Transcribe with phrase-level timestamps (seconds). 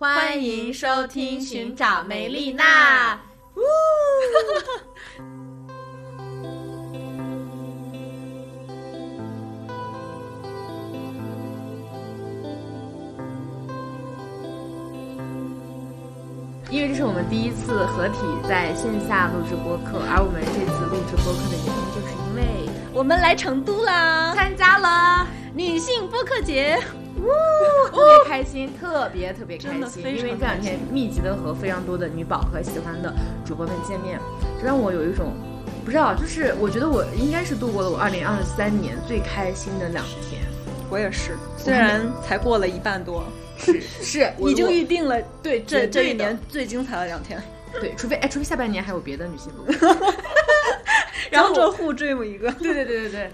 [0.00, 3.14] 欢迎收听《寻找梅丽娜》。
[16.70, 26.80] 因为这是我们第一次合体在线下录制播客，而我们这次录制播客的原因，就是因为我们来成都啦，参加了女性播客节，
[27.90, 33.12] 特别开心，特别特别开心，因为这两天密集的和非常多的女宝和喜欢的
[33.44, 34.18] 主播们见面，
[34.58, 35.32] 这让我有一种
[35.84, 40.40] 不知道，就是我觉得我应该是度过了我二零二三年最开心的两天。
[40.88, 43.24] 我也是，虽然才过了一半多，
[43.56, 47.40] 是是， 我已经预定了对这这一年最精彩的两天，
[47.80, 49.52] 对，除非哎，除非下半年还有别的女性。
[51.30, 52.50] 然后江浙沪 dream 一个。
[52.52, 53.30] 对对对对对。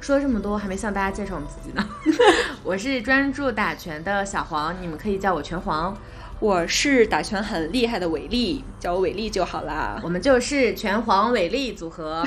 [0.00, 1.88] 说了这么多，还没向大家介绍我们自己呢。
[2.64, 5.96] 我是专注打拳的小黄，你们可以叫我拳皇。
[6.38, 10.00] 我是打拳很厉害的伟力，叫我伟力就好啦。
[10.02, 12.26] 我们就是拳皇伟力组合。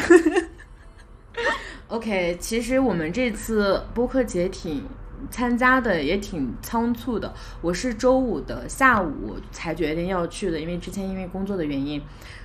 [1.89, 4.85] OK，其实我们这次播客节挺
[5.31, 11.99] 参加的也挺仓促的，我是周五的下午才决定要去的，因为之前因为工作的原因，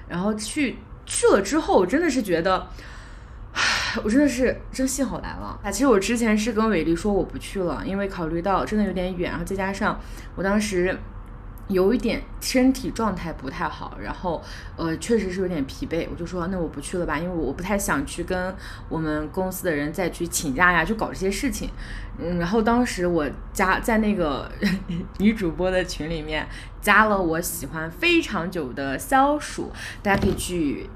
[0.08, 2.66] 然后去去了之后，我真的是觉得。
[4.04, 5.70] 我真的是真幸好来了啊！
[5.70, 9.98] 其实我之前是跟伟丽说我不去了，因为考虑到真的有点远，然后再加上
[10.36, 10.96] 我当时
[11.68, 14.42] 有一点身体状态不太好，然后
[14.76, 18.54] 呃确实是有点疲惫，我就说那我不去了吧，因为我不太想去跟
[18.88, 21.70] 我们公司的人再去请假呀，去搞这些事情。
[22.18, 24.50] 嗯，然后当时我加在那个
[25.18, 26.46] 女主播的群里面
[26.80, 30.88] 加了我喜欢非常久的消暑，大家可以去。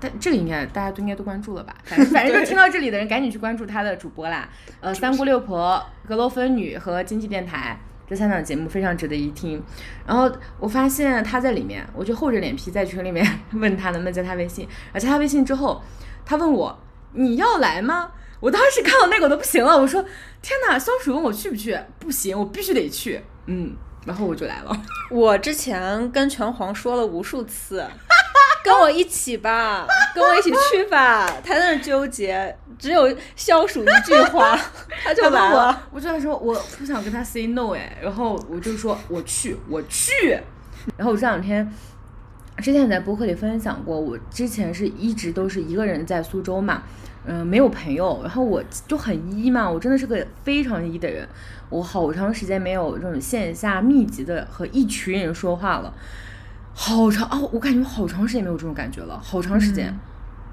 [0.00, 1.74] 但这个应该大家都应该都关注了吧？
[1.84, 4.48] 反 正反正就听到这里的人赶紧去关注他的主播啦。
[4.80, 9.62] 呃，三姑六婆、阁楼分女和经济电台这三档节目非常值得一听。
[10.06, 14.68] 然后我发现他在里面，我就厚着脸皮在群里面 问他能不能加他微信。
[14.92, 15.82] 而加他微信之后，
[16.24, 16.78] 他问我
[17.12, 18.12] 你要来吗？
[18.40, 20.00] 我当时看到那个我都不行了，我说
[20.40, 20.78] 天哪！
[20.78, 21.76] 松鼠问我去不去？
[21.98, 23.20] 不行，我必须得去。
[23.46, 23.74] 嗯，
[24.06, 24.82] 然后我就来了。
[25.10, 27.84] 我之前跟拳皇说了无数次，
[28.64, 31.26] 跟我一起吧， 跟我一起去吧。
[31.44, 34.58] 他在那纠结，只有消暑一句话，
[35.04, 40.38] 他就问我来了。，我就在说我不想跟他 say no 哎，然后我就说我去，我去。
[40.96, 41.70] 然后我这两天
[42.58, 46.82] 之前也在播客里分享过，我之前是一直都是一个人在苏州嘛，
[47.26, 51.28] 嗯、没有朋友，然后我就很一嘛，我真的是个非常一的人，
[51.68, 55.92] 我好长时间没有这种线下密集的和一群人说话了，
[56.80, 59.92] 好长哦，我感觉我好长时间没有这种感觉了，好长时间。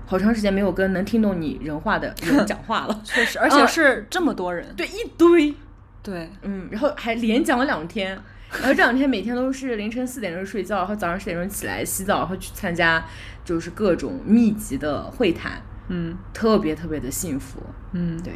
[0.07, 4.73] 好长时间没有跟能听懂你人话的人讲话了， 确实，而且是这么多人。
[4.75, 5.53] 对，一堆，
[6.01, 8.09] 对，嗯，然后还连讲了两天，
[8.51, 13.03] 然后这两天每天都是凌晨四点钟睡觉，然后早上十点钟起来洗澡，然后去参加
[13.43, 17.59] 就是各种密集的会谈，嗯特别特别的幸福。
[17.93, 18.33] 嗯，对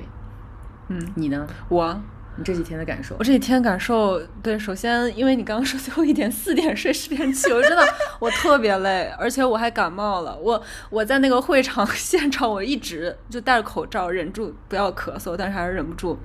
[0.87, 1.47] 嗯，你呢？
[1.69, 2.01] 我
[2.39, 3.23] 你这几天的感受我？
[3.23, 7.85] 这几天感受，对，首先因为你刚刚说最后一点四点睡十点起，我真的
[8.17, 10.35] 我特别累，而且我还感冒了。
[10.37, 16.17] 我我在那个会场现场，我一直就戴着口罩，忍住不要咳嗽，但是还是忍不住。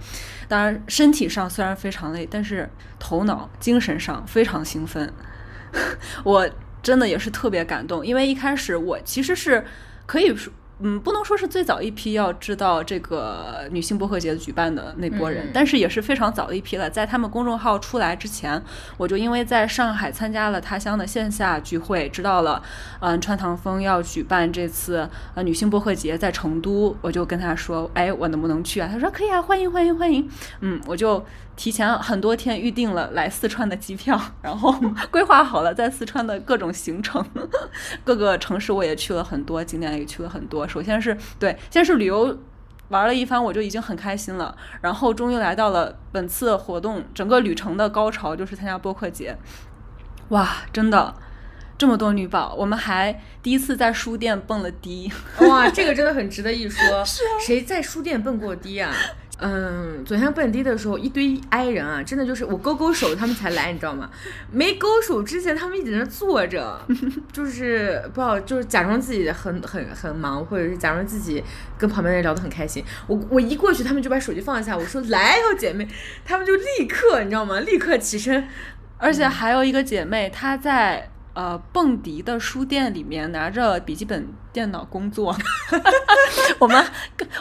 [0.46, 2.70] 当然，身体上虽然非常累，但是
[3.00, 5.12] 头脑、精神上非常兴奋。
[6.22, 6.48] 我
[6.80, 9.64] 真的也是特别感动，因为一开始我其实是
[10.06, 10.52] 可以说。
[10.80, 16.90] 嗯，不能说是最早一批要知道这个女性播客节举办的那波人，嗯但是也是非常早的一批了。
[16.90, 18.60] 在他们公众号出来之前，
[18.96, 22.60] 我就因为在上海参加了他乡的线下聚会，知道了，
[23.00, 28.88] 嗯，川唐风要举办这次呃女性播客节在成都，我就跟他说，哎，我能不能去啊？
[28.92, 30.28] 他说可以啊，欢迎欢迎欢迎。
[30.60, 31.24] 嗯，我就
[31.56, 34.74] 提前很多天预定了来四川的机票， 然后
[35.10, 37.24] 规划好了在四川的各种行程，
[38.04, 40.66] 各个城市我也去了很多，景点也去了很多。
[40.66, 42.38] 首先是对，先是旅游。
[42.90, 44.54] 玩了一番，我就已经很开心了。
[44.82, 49.36] 然后终于来到了本次活动整个旅程的高潮，就是参加播客节。
[50.28, 51.14] 哇，真的，
[51.78, 55.10] 这么多女宝，我们还第一次在书店蹦了迪。
[55.48, 57.02] 哇，这个真的很值得一说。
[57.04, 58.92] 是啊，谁在书店蹦过迪啊？
[59.46, 64.08] 嗯，昨天蹦迪的时候，一堆 i 人啊，真的就是我勾勾手，他们才来，你知道吗？
[64.50, 66.80] 没勾手之前，他们一直在那坐着，
[67.30, 71.44] 就是不知道，就是假装自己很很很忙，或者是假装自己
[71.76, 72.82] 跟旁边的人聊得很开心。
[73.06, 75.86] 我我一过去，他们就把手机放下，我说来，好姐妹，
[76.24, 77.60] 他们就立刻，你知道吗？
[77.60, 78.48] 立刻起身，
[78.96, 85.36] 而且还有一个姐妹，她在呃蹦迪的书店里面拿着笔记本电脑工作。
[86.58, 86.84] 我们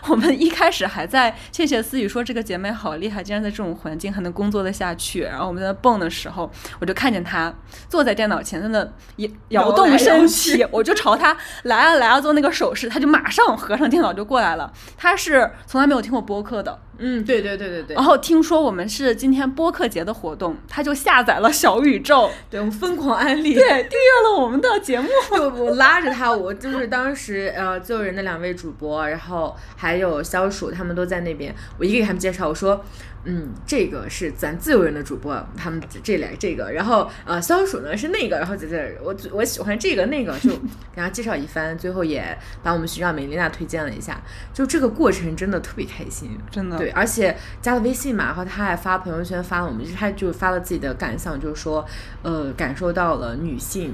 [0.07, 5.22] 我们一开始还在窃窃私语说这个姐妹好厉害，竟然在这种环境还能工作的下去。
[5.22, 6.50] 然后我们在那蹦的时候，
[6.80, 7.54] 我就看见她
[7.88, 8.80] 坐在电脑前，在那
[9.18, 14.72] 摇摇动身体，我就朝她来啊来啊做那个手势，她就马上合上电脑就过来了。
[14.98, 16.80] 她是从来没有听过播客的。
[16.98, 17.95] 嗯，对对对对对。
[17.95, 25.10] 然后听说我们是今天播客节的活动，他就下载了小宇宙， 对我们疯狂安利，对订阅了我们的节目。
[25.31, 32.84] 我我拉着他，我就是当时呃自由人的两位主播，然后还有消暑，他们都在那边，我一个给他们介绍，我说。
[33.25, 44.21] 嗯，这个是咱自由人的主播，他们这俩这个，然后呃，消暑呢是那个，然后在这我我喜欢这个那个，就给他介绍一番，最后也把我们学长美丽娜推荐了一下，
[44.53, 51.85] 就这个过程真的特别开心，真的对，而且加了微信嘛，然后他还发朋友圈发了我们，他就发了自己的感想，就是说
[52.23, 53.93] 呃感受到了女性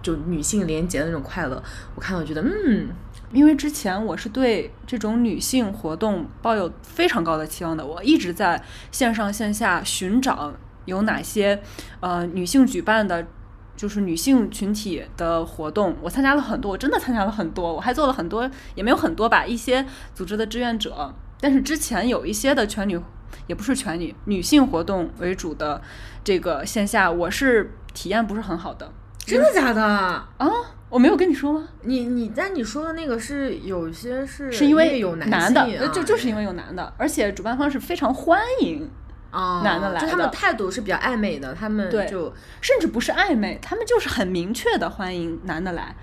[0.00, 1.62] 就女性连结的那种快乐，
[1.94, 2.88] 我看到觉得嗯。
[3.32, 10.52] 因为之前我是对这种女性活动抱有非常高的期望的，我一直在线上线下寻找
[10.84, 11.60] 有哪些
[12.00, 13.26] 呃女性举办的，
[13.74, 15.96] 就是女性群体的活动。
[16.02, 21.14] 我参加了很多，我真的参加了很多，我还做了很多，也没有很多吧，一些组织的志愿者。
[21.40, 23.00] 但是之前有一些的全女，
[23.46, 25.80] 也不是全女，女性活动为主的
[26.22, 28.92] 这个线下，我是体验不是很好的。
[29.24, 30.28] 真的假的啊？
[30.88, 31.66] 我没有跟你说吗？
[31.84, 38.90] 你你但你说的那个是有些是是因为有男的，就就是因为有男的，而且主办方是非常欢迎
[39.30, 45.96] 啊男的来的，他们态度是比较暧昧的，他们就甚至不是暧昧，他们就是很明确的欢迎男的来，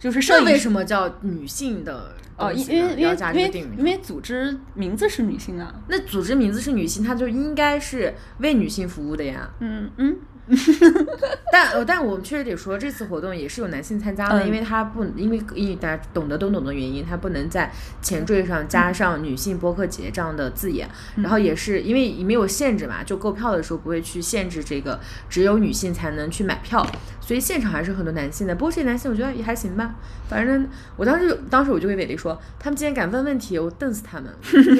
[0.00, 2.52] 就是这为什么叫女性的哦？
[2.52, 9.48] 因为因为因为因为组织名字是女性啊，那组织名字是女性，它就应该是为女性服务的呀。
[9.60, 10.16] 嗯嗯。
[11.50, 26.86] 但呃，但我们确实得说，这次活动也是有男性参加的，因为他不，因为因为大家懂得都懂的原因，他不能在前缀上加上女性播客节这样的字眼，然后也是因为没有限制嘛，就购票的时候不会去限制这个只有女性才能去买票，
[27.26, 28.54] 所以现场还是很多男性的。
[28.54, 29.96] 不过这些男性我觉得也还行吧，
[30.28, 34.32] 反正我当时当时我就跟伟丽说，他们今天敢问问题，我瞪死他们。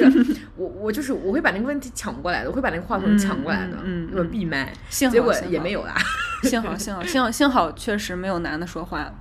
[0.55, 5.93] 我我就是我会把那个问题抢过来的，我会把那个话筒抢过来的，嗯，我闭麦，结果也没有啦。
[6.43, 9.11] 幸好幸好幸好幸好确实没有男的说话。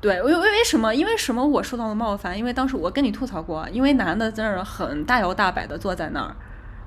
[0.00, 0.92] 对，为为为什么？
[0.92, 1.46] 因为什么？
[1.46, 2.36] 我受到了冒犯？
[2.36, 6.34] 因为当时我跟你吐槽过，因为男的在那儿很大摇大摆的坐在那儿，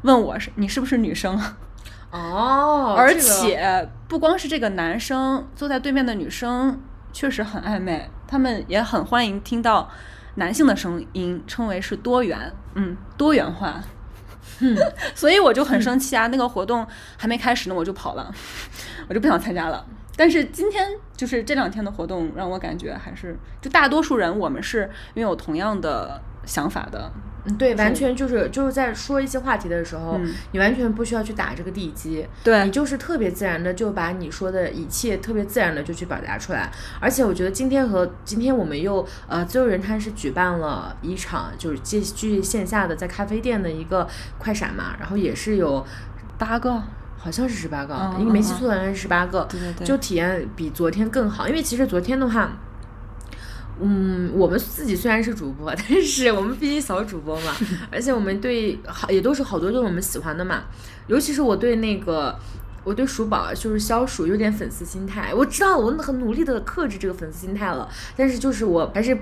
[0.02, 1.40] 问我是你是不是女生？
[2.16, 6.82] 哦，而且不光是这个男生坐在对面的女生
[7.12, 9.90] 确实很暧昧，他们也很欢迎听到
[10.36, 13.82] 男性的声音，称为是多元，嗯，多元化。
[14.60, 14.78] 嗯，
[15.14, 16.28] 所以我就很生气啊！
[16.28, 18.34] 那个活动还没开始呢，我就跑了，
[19.10, 19.86] 我就不想参加了。
[20.16, 20.88] 但是今天
[21.18, 27.12] 就是这两天的活动，让我感觉还是就大多数人我们是拥有同样的想法的。
[27.48, 30.20] 嗯，对，完全就是就是在说一些话题的时候，
[30.52, 36.72] 你完全不需要去打这个地基，对你就是特别自然的就把你说的一切特别自然的就去表达出来。
[37.00, 44.08] 而且我觉得今天和今天我们又呃自由人他是举办了一场就是继续线下的在咖啡店的一个
[44.40, 45.86] 快闪嘛，然后也是有
[46.40, 46.82] 八个，
[47.16, 52.58] 好像是十八个，因为没记错的话是十八个，对对对，就体验比昨天更好，因为其实昨天的话。
[53.82, 57.54] 嗯，我们自己虽然是主播， 但是我们毕竟小主播嘛，
[57.92, 60.64] 而且我们对好也都是好多都是我们喜欢的嘛。
[61.08, 62.34] 尤其是我对那个，
[62.86, 65.34] 我对鼠宝就是消暑有点粉丝心态。
[65.34, 69.18] 我知道我很努力的克制这个粉丝心态了，但是就是我还是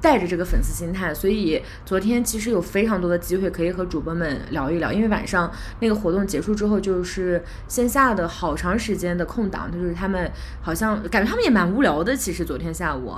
[0.00, 4.92] 带着这个粉丝心态，所以昨天其实有非常多的机会可以和主播们聊一聊。
[4.92, 10.30] 因为晚上那个活动结束之后，就是线下的好长时间的空档，就是他们
[10.60, 12.14] 好像感觉他们也蛮无聊的。
[12.16, 13.12] 其实昨天下午。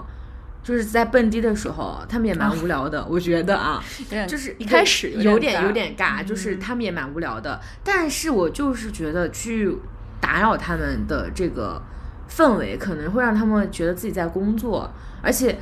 [0.64, 3.84] 就是在蹦迪的时候，他们也蛮无聊的，我觉得啊，
[4.26, 7.60] 就是一开始有点有点尬，就是他们也蛮无聊的。
[7.84, 9.76] 但是我就是觉得去
[10.20, 11.80] 打扰他们的这个
[12.30, 14.90] 氛围，可能会让他们觉得自己在工作，
[15.22, 15.58] 而且，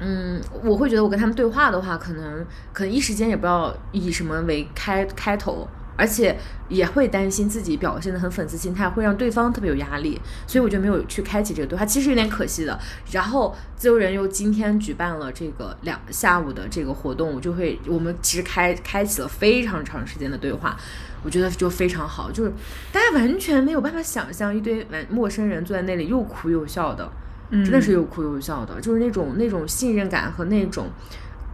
[0.00, 5.68] 嗯，我会觉得我跟他们对话的话，可能可能一时间也不知道以什么为开开头。
[5.98, 6.38] 而且
[6.68, 12.78] 也会担心自己表现的很粉丝心态，会让对方特别有压力，所以我就没有去开启这个对话，其实有点可惜的。
[13.10, 20.76] 然后自由人又今天举办了这个两下午的这个活动，我就会我们其实开开启了非常长时间的对话，
[21.24, 22.52] 我觉得就非常好，就是
[22.92, 27.10] 大家完全没有办法想象一堆完陌生人坐在那里又哭又笑的，
[27.50, 30.86] 真的是又哭又笑的，就是那种那种信任感和那种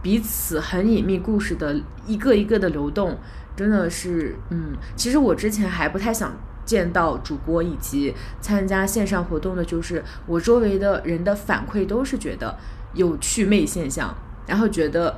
[0.03, 1.75] 彼此很隐秘故事的
[2.05, 3.17] 一个一个的流动。
[3.55, 6.35] 真的是，嗯，其实我之前还不太想
[6.65, 12.57] 见到主播以及参加线上活动的，就是我周围的人的反馈都是觉得
[12.93, 14.13] 有祛魅现象，
[14.47, 15.17] 然后觉得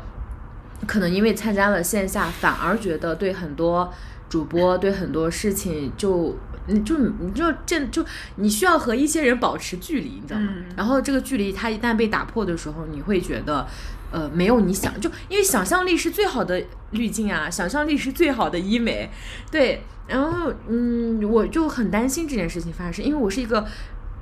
[0.85, 3.91] 可能因为参加了线下，反而觉得对很多
[4.29, 10.47] 主播对很多事情就你就你就这就你需要和一些人保持距离，你知道吗？
[10.51, 13.65] 嗯然后这个距离它一旦被打破的时候，你会觉得。
[14.11, 19.09] 呃，没有你想就因为想象力是最好的滤镜啊，想象力是最好的医美，
[19.51, 19.81] 对。
[20.07, 23.67] 然后嗯，我就很担心这件事情发生，因为我是一个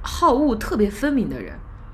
[0.01, 1.53] 好恶特别分明的人。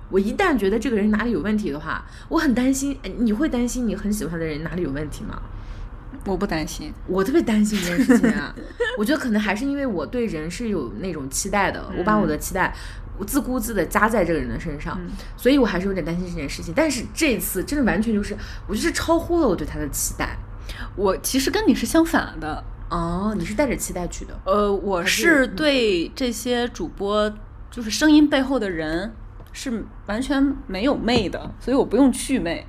[0.09, 2.97] 我一旦觉得这个人哪里有问题的话，我很担心。
[3.03, 5.41] 哎你会担心你很喜欢的人哪里有问题吗？
[6.25, 6.93] 我不担心。
[7.07, 8.53] 我特别担心这件事情啊。
[8.97, 14.99] 我觉得可能还是因为我对人是有那种期待的，我把我的期待我自顾自的加在这个人的身上，
[15.37, 16.73] 所以我还是有点担心这件事情。
[16.75, 18.35] 但是这次真的完全就是，
[18.67, 20.37] 我就是超乎了我对他的期待。
[20.95, 22.63] 我其实跟你是相反的。
[22.89, 24.37] 哦，你是带着期待去的？
[24.43, 27.33] 呃，我是对这些主播，
[27.69, 29.13] 就是声音背后的人，
[29.53, 32.67] 是完全没有媚的，所以我不用去媚。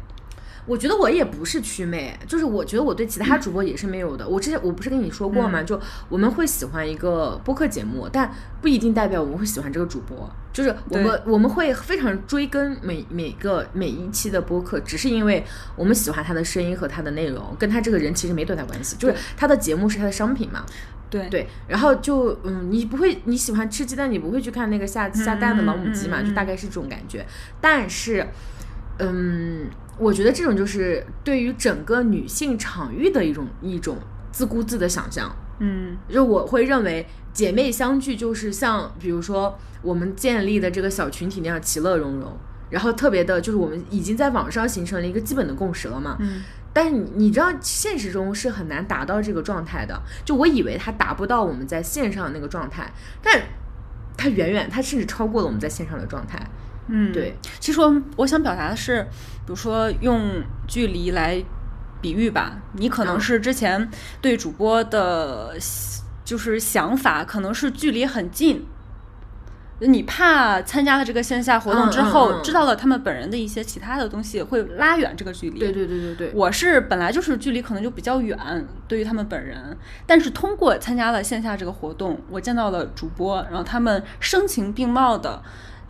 [0.64, 4.28] 我觉得我也不是祛魅，就是我觉得我对其他主播也是没有的。
[4.28, 5.62] 我之前我不是跟你说过吗？
[5.62, 10.30] 就我们会喜欢一个播客节目，但不一定代表我们会喜欢这个主播。
[10.52, 15.42] 就是我们我们会非常追根每每个每一期的播客，只是因为
[15.74, 18.94] 我们喜欢他的声音和他的内容，跟他这个人其实没多大关系。
[18.96, 20.64] 就是他的节目是他的商品嘛，
[21.08, 21.48] 对对。
[21.66, 26.22] 然后就嗯，你不会你喜欢吃鸡蛋，你不会去看那个下下蛋的老母鸡嘛？
[26.22, 27.26] 就大概是这种感觉。
[27.58, 28.26] 但是，
[28.98, 29.66] 嗯，
[29.98, 33.98] 我觉得这种就是对于整个女性场域的一种一种
[34.30, 35.34] 自顾自的想象。
[35.58, 42.36] 嗯就我会认为姐妹相聚就是像比如说我们建立的这个小群体那样其乐融融，
[42.70, 46.16] 然后特别的就是我们已经在网上形成了一个基本的共识了嘛。
[46.20, 46.42] 嗯
[46.74, 50.00] 但是你你知道，现实中是很难达到这个状态的。
[50.24, 52.90] 就我以为它达不到我们在线上那个状态，
[53.22, 53.42] 但
[54.16, 56.42] 它远远，它甚至超过了我们在线上的状态。
[56.88, 57.36] 嗯，对。
[57.60, 59.02] 其实我我想表达的是，
[59.44, 61.42] 比如说用距离来
[62.00, 65.56] 比喻吧，你可能嗯是之前对主播的，
[66.24, 68.66] 就是想法可能是距离很近。
[69.84, 75.58] 你怕参加了这个线下活动之后，知道了他们本人的一些其他的东西，会拉远这个距离。
[75.58, 78.38] 对对对对对，我是本来就是距离可能就比较远，
[78.86, 85.42] 对于他们本人，但是通过参加了线下这个活动，我见到了主播，然后他们声情并茂的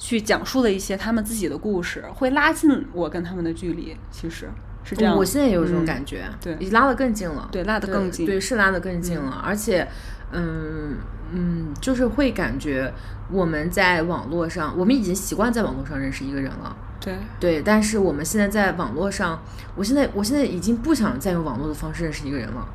[0.05, 4.49] 去讲述了一些他们自己的故事，会拉近我跟他们的距离，其实
[4.83, 5.17] 是这样。
[5.17, 9.87] 我现在也有这种嗯感觉，对已经拉得更近了，对拉得更近对，是拉得更近了，而且，
[10.33, 10.97] 嗯
[11.33, 12.93] 嗯，就是会感觉
[13.31, 16.77] 我们在网络上，我们已经习惯在网络上认识一个人了。
[17.01, 19.41] 对，对，但是我们现在在网络上，
[19.77, 22.67] 我现在我现在已经不想再用网络的方式认识一个人了。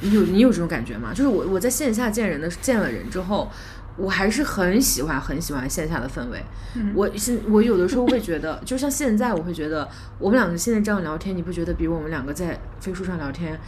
[0.00, 1.12] 你有你有这种感觉吗？
[1.14, 3.48] 就是我我在线下见人的见了人之后，
[3.96, 6.42] 我还是很喜欢很喜欢线下的氛围。
[6.76, 13.58] 嗯我现我有的时候会觉得，就像现在，我会觉得我们两个现在这样聊天，你不觉得比我们两个在飞书上聊天，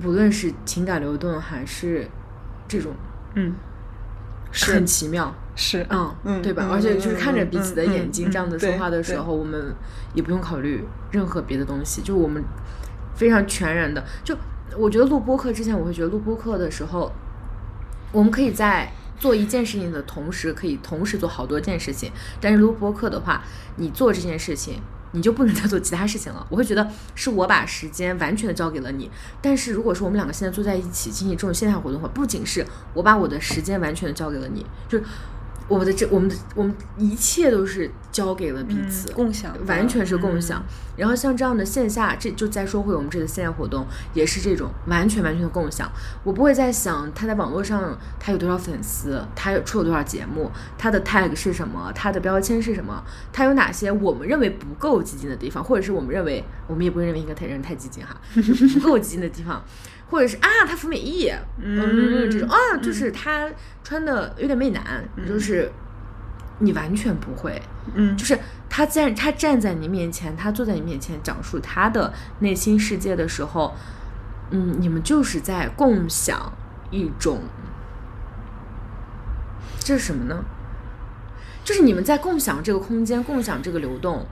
[0.00, 2.06] 不论是情感流动还是
[2.68, 2.92] 这种，
[3.34, 3.54] 嗯，
[4.50, 5.34] 是很奇妙。
[5.54, 6.64] 是，嗯，嗯对吧？
[6.66, 9.74] 嗯而且就是嗯看着彼此的嗯眼睛，嗯这样子说话的时对候，我们
[10.14, 12.42] 也不用考虑任何别的东西，就我们
[13.14, 14.02] 非常全然的。
[14.24, 14.34] 就
[14.78, 17.12] 我觉得录播课之前，我会觉得录播课的时候，
[18.12, 18.90] 我们可以在
[19.22, 22.10] 做一件事情的同时，可以同时做好多件事情。
[22.40, 23.44] 但是录播课的话，
[23.76, 24.82] 你做这件事情。
[25.14, 26.46] 你就不能再做其他事情了。
[26.48, 29.10] 我会觉得是我把时间完全的交给了你。
[29.42, 35.04] 但是如果说我们两个现在坐在一起进行这种线下活动的话，不仅是我把我的时间完全的交给了你，就是
[35.68, 40.60] 我们的这我们的我们一切都是交给了彼此，嗯共享完全是共享。
[40.60, 45.90] 嗯然后像这样的线下，这就再说回我们这次线下活动，也是这种完全完全的共享。
[46.22, 53.02] 我不会再想他在网络上他有多少粉丝，他有出了多少节目，他的 tag 是什么，他的标签是什么，
[53.32, 59.64] 他有哪些我们认为不够激进的地方，或者是我们认为我们也不会认为一个太人太激进哈，不够激进的地方。
[60.12, 63.48] 或者是啊，他服美役，嗯，这种啊，就是他
[63.82, 65.72] 穿的有点媚男，就是
[66.58, 67.60] 你完全不会，
[67.94, 68.38] 嗯，就是
[68.68, 73.74] 他站他站在你面前，他坐在你面前讲述他的内心世界的时候，
[74.50, 76.52] 嗯，你们就是在共享
[76.90, 77.40] 一种，
[79.80, 80.44] 这是什么呢？
[81.64, 84.26] 就是你们在共享这个空间，共享这个流动。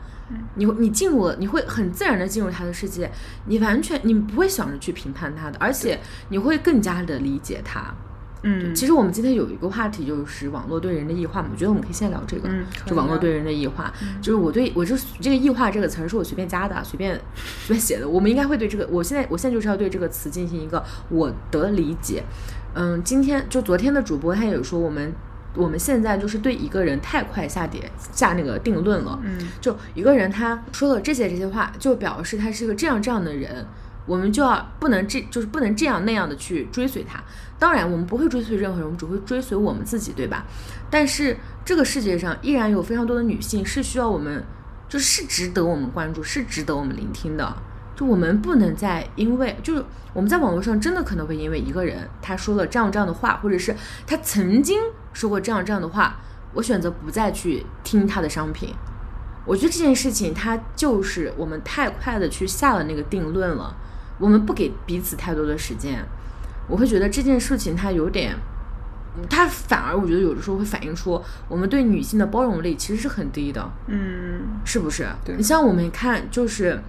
[0.55, 3.11] 你会你进入了，你会很自然的进入他的世界，
[3.47, 7.95] 你完全你不会想着去评判他的，而且你会更加的理解他。
[8.43, 11.49] 嗯，其实我们今天有一个话题，就是网络对人的异化嘛。
[11.53, 12.49] 我觉得我们可以先聊这个，
[12.87, 13.93] 就网络对人的异化。
[14.23, 17.21] 就是我对我这这个异化这个词儿是我随便加的，随便
[17.67, 18.09] 随便写的。
[18.09, 22.25] 我们应该会对这个，我现在我现在就是要对这个词进行一个我的理解。
[22.73, 25.13] 嗯，今天就昨天的主播他也说，我们
[25.55, 29.19] 我们现在就是对一个人太快下跌下那个定论了。
[29.23, 33.67] 嗯，就一个人他说了这些这些话，就表示他是个这样这样的人，
[34.07, 37.21] 我们就要不能这就是不能这样那样的去追随他。
[37.59, 40.47] 当然，我们不会追随任何人，我们只会追随我们自己，对吧？
[40.89, 44.43] 但是这个世界上依然有非常多的女性是需要我们，
[44.89, 47.55] 就是是值得我们关注，是值得我们聆听的。
[48.01, 53.77] 就我们不能再因为就是我们在网络上真的可能会因为一个人他说了这样这样的话，或者是
[54.07, 54.81] 他曾经
[55.13, 56.17] 说过这样这样的话，
[56.55, 58.75] 我选择不再去听他的商品。
[59.45, 63.77] 我觉得这件事情它就是我们太快的去下了那个定论了，
[64.19, 66.03] 我们不给彼此太多的时间。
[66.69, 68.35] 我会觉得这件事情它有点，
[69.29, 75.07] 它反而我觉得有的时候会反映出我们对女性的包容力其实是很低的，嗯是不是？
[75.23, 76.81] 对你像我们看就是。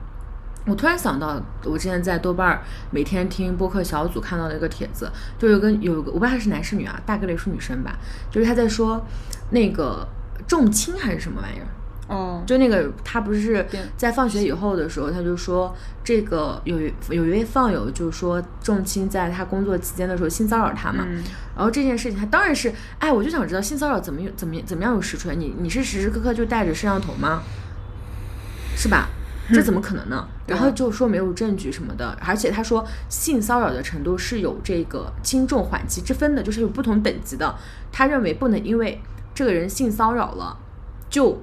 [0.65, 7.97] 我突然想到，我之前在豆瓣儿每天听播客小组看到的一个帖子，就有个有个我不知道他是男是女啊，大概率是女生吧，
[8.29, 9.03] 就是他在说
[9.49, 10.07] 那个
[10.47, 11.65] 重青还是什么玩意儿，
[12.13, 13.65] 哦，就那个他不是
[13.97, 21.23] 在放学以后的时候，他就说这个有有一位放友就说重青在他工作期间的时候性骚扰他嘛，嗯
[21.55, 25.35] 然后这件事情他当然是，哎，我就想知道性骚扰怎么有怎么怎么样有实锤？
[25.35, 27.41] 你你是时时刻刻就带着摄像头吗？
[28.75, 29.09] 是吧？
[29.49, 30.27] 这怎么可能呢？
[30.47, 37.55] 然后就说没有证据什么的，而且他说性骚扰的程度是有这个轻重缓急之分的，就是有不同等级的。
[37.91, 39.01] 他认为不能因为
[39.33, 40.57] 这个人性骚扰了，
[41.09, 41.41] 就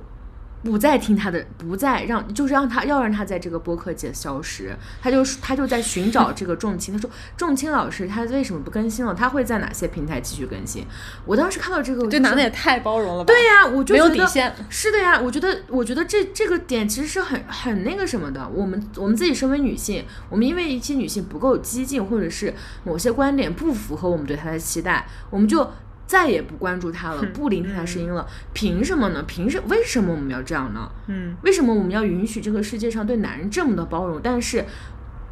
[0.68, 4.76] 不再听他的，不再让，就是让他要让他在这个播客界消失。
[5.00, 7.08] 他就他就在寻找这个仲青，他说
[7.38, 9.14] 仲青老师他为什么不更新了？
[9.14, 10.84] 他会在哪些平台继续更新？
[11.24, 13.32] 我当时看到这个，这男的也太包容了吧？
[13.32, 18.46] 对呀、我就没有觉得底线是的呀，我觉得，我觉得这这个点其实是很很那个什么的。
[18.52, 22.52] 我们我们自己身为女性，我们因为一些女性不够激进，或者是
[22.84, 25.70] 某些观点不符合我们对她的期待，我们就
[26.08, 28.26] 再也不关注他了，不聆听他声音了。
[28.54, 29.22] 凭什么呢？
[29.24, 30.90] 凭什为什么我们要这样呢？
[31.06, 34.64] 嗯为什么我们要允许这个世界上对男人这么的包容，但是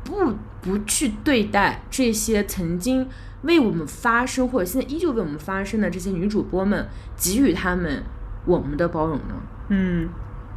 [0.05, 3.09] 不不去对待这些曾经
[3.43, 8.03] 为我们发声或者现在依旧为我们发声的这些女主播们，给予他们
[8.45, 9.35] 我们的包容呢？
[9.71, 10.09] 嗯，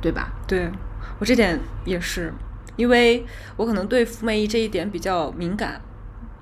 [0.02, 0.34] 对吧？
[0.46, 0.70] 对
[1.20, 2.34] 我这点也是，
[2.76, 5.82] 因为我可能对服美役这一点比较敏感。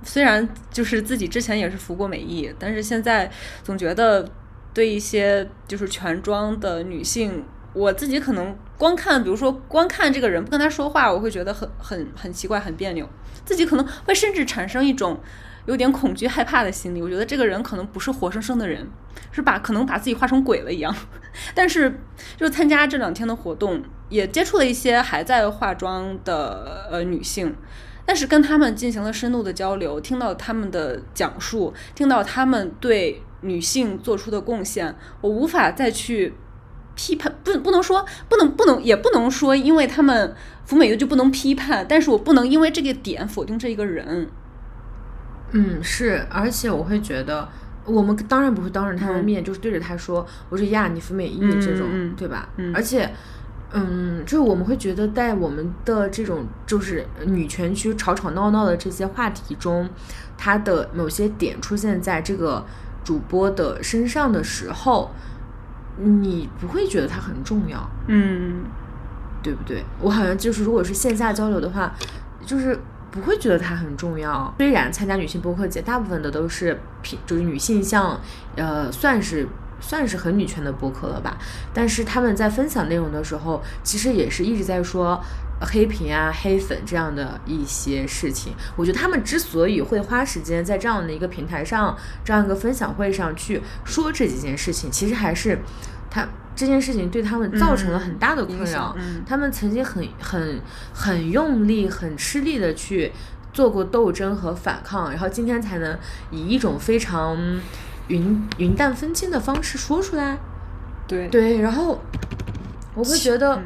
[0.03, 3.29] 虽然就是自己之前也是服过美役，但是现在
[3.63, 4.27] 总觉得
[4.73, 13.07] 对一些就是全装的女性，我自己可能光看，比如说光看这个人不跟他说话，我会觉得很很很奇怪，很别扭，
[13.43, 15.19] 自己可能会甚至产生一种
[15.65, 17.01] 有点恐惧、害怕的心理。
[17.01, 18.87] 我觉得这个人可能不是活生生的人，
[19.31, 20.95] 是把可能把自己化成鬼了一样。
[21.53, 21.99] 但是
[22.37, 27.55] 就参加这两天的活动，也接触了一些还在化妆的呃女性，
[28.07, 36.33] 但是跟他们进行了深度的交流，听到他们的讲述，听到他们对女性做出的贡献，我无法再去
[36.95, 40.33] 批判，不不能说不能不能也不能说，因为他们
[40.65, 44.29] 服美的就不能批判，但是我不能因为这个点否定这一个人。
[45.51, 47.47] 嗯，是，而且我会觉得。
[47.89, 53.09] 我们当然不会当着他的面，就是对着他说：“我说呀，你服美役这种，对吧？”嗯而且，
[53.73, 59.89] 嗯，就是我们会觉得，在我们的这种就是女权区吵吵闹闹的这些话题中，
[60.37, 62.65] 它的某些点出现在这个
[63.03, 65.11] 主播的身上的时候，
[65.97, 68.63] 你不会觉得它很重要，嗯
[69.43, 69.83] 对不对？
[70.01, 71.93] 我好像就是，如果是线下交流的话，
[72.45, 72.77] 就是
[73.11, 74.53] 不会觉得它很重要。
[74.57, 78.19] 虽然参加女性播客节，大部分的都是平就是女性向，
[78.55, 79.47] 呃，算是
[79.79, 81.37] 算是很女权的博客了吧。
[81.73, 85.21] 但是他们在分享内容的时候，其实也是一直在说
[85.59, 88.53] 呃黑屏啊、黑粉这样的一些事情。
[88.75, 95.59] 我觉得他们之所以会花时间在这样的一个平台上、这样一个分享会上去说这几件事情，其实还是
[96.09, 96.27] 他。
[96.57, 100.59] 这件事情对他们造成了很大的困扰他们曾经很很
[100.91, 103.11] 很用力、很吃力的去
[103.53, 105.95] 做过斗争和反抗，然后今天才能
[106.31, 107.37] 以一种非常
[108.07, 110.37] 云云淡风轻的方式说出来。
[111.07, 111.99] 对对，然后
[112.93, 113.63] 我会觉得嗯，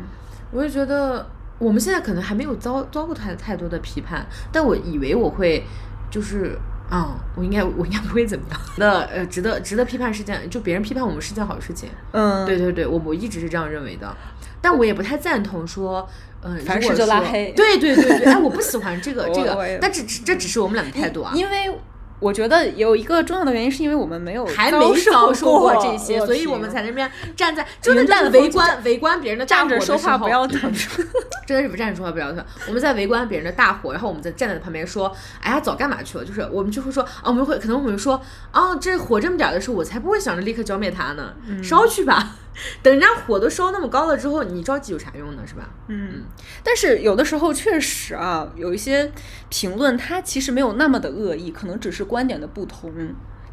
[0.51, 1.27] 我会觉得
[1.58, 5.63] 我们现在可能还没有遭遭过太太多的批判，但我以为我会
[6.10, 6.58] 就是。
[6.93, 8.60] 嗯、我应该我应该不会怎么样。
[8.75, 11.88] 那呃，值得值得批判是件，就别人批判我们是件好事情。
[12.12, 14.13] 嗯，对对对，我我一直是这样认为的，
[14.62, 16.06] 但我也不太赞同说，
[16.41, 21.32] 嗯、如果凡事就拉说黑对对对对，哎，我不喜欢这个 这个，但只这只是我们俩的态度啊。
[21.34, 21.73] 因为
[22.21, 30.71] 我觉得有一个重要的原因，是因为我们没有还没遭受过这些，所以我们在那边站在真的就是围观围观别人的大站着火的时候说话不腰疼。
[31.47, 32.45] 真的是不站着说话不腰疼。
[32.67, 42.36] 我们在围观别人的大火，然后我们在站在旁边说：“哎呀，早干嘛去了？”就是我们就会说啊，我们会可能我们说啊，这火这么点的时候，我才不会想着立刻浇灭它呢，烧去吧。
[42.83, 45.43] 等人家火都烧那么高了之后，你着急有啥用呢？
[45.45, 45.69] 是吧？
[45.87, 46.23] 嗯，
[46.63, 49.11] 但是有的时候确实啊，有一些
[49.49, 52.91] 评论它其实没有那么的恶意，可能只是观点的不同。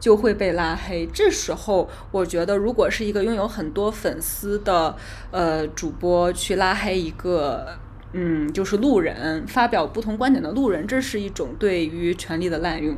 [0.00, 1.04] 就会被拉黑。
[1.12, 4.94] 这时候，我觉得如果是一个拥有很多粉丝的
[5.32, 7.66] 呃主播去拉黑一个
[8.12, 12.96] 嗯就是路人发表不同观点的路人，这是一种对于权力的滥用，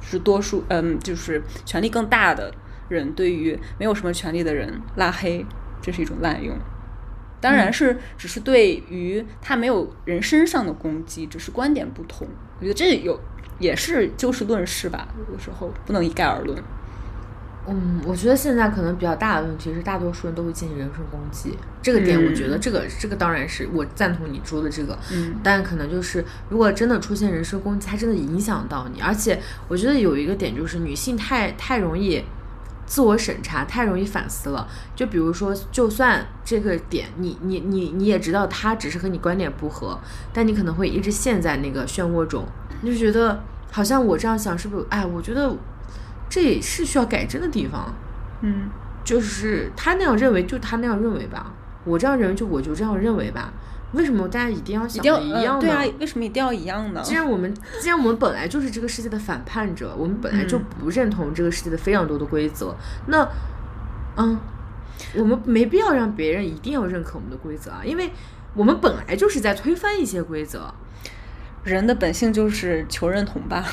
[0.00, 2.52] 是多数嗯就是权力更大的
[2.90, 5.46] 人对于没有什么权利的人拉黑，
[5.80, 6.54] 这是一种滥用。
[7.40, 12.28] 当然是只是对于他没有人身上的攻击，只是观点不同。
[12.58, 13.18] 我觉得这有
[13.58, 16.62] 也是就事论事吧，有的时候不能一概而论。
[17.66, 21.56] 嗯，我觉得现在可能比较大的问题是，大多数人都会进行人身攻击。
[21.80, 29.00] 这个点，我觉得这个这个当然是我赞同你说的这个，嗯但可能就是如果真的出现人身攻击，它真的影响到你。
[29.00, 32.22] 而且我觉得有一个点就是，女性太太容易
[32.90, 34.66] 自我审查，太容易反思了。
[34.96, 39.96] 就比如说，就算这个点你你你你也知道他只是和你观点不合，
[40.32, 42.44] 但你可能会一直陷在那个漩涡中，
[42.82, 44.86] 你就觉得好像我这样想是不是？
[44.90, 45.54] 哎，我觉得
[46.28, 47.94] 这也是需要改正的地方。
[48.40, 48.68] 嗯
[49.04, 51.52] 就是他那样认为，就他那样认为吧。
[51.84, 53.52] 我这样认为，就我就这样认为吧。
[53.92, 55.50] 为什么大家一定要想的一样呢？
[55.54, 57.00] 呃对啊，为什么一定要一样呢？
[57.02, 62.74] 既然我们既然我们本来就是这个世界的反叛者，我们本来就嗯不认同这个世界的非常多的规则，
[63.06, 63.28] 那，
[64.16, 64.38] 嗯，
[65.16, 68.10] 我们没必要让别人一定要认可我们的规则啊，因为
[68.54, 70.72] 我们本来就是在推翻一些规则，
[71.64, 73.64] 人的本性就是求认同吧，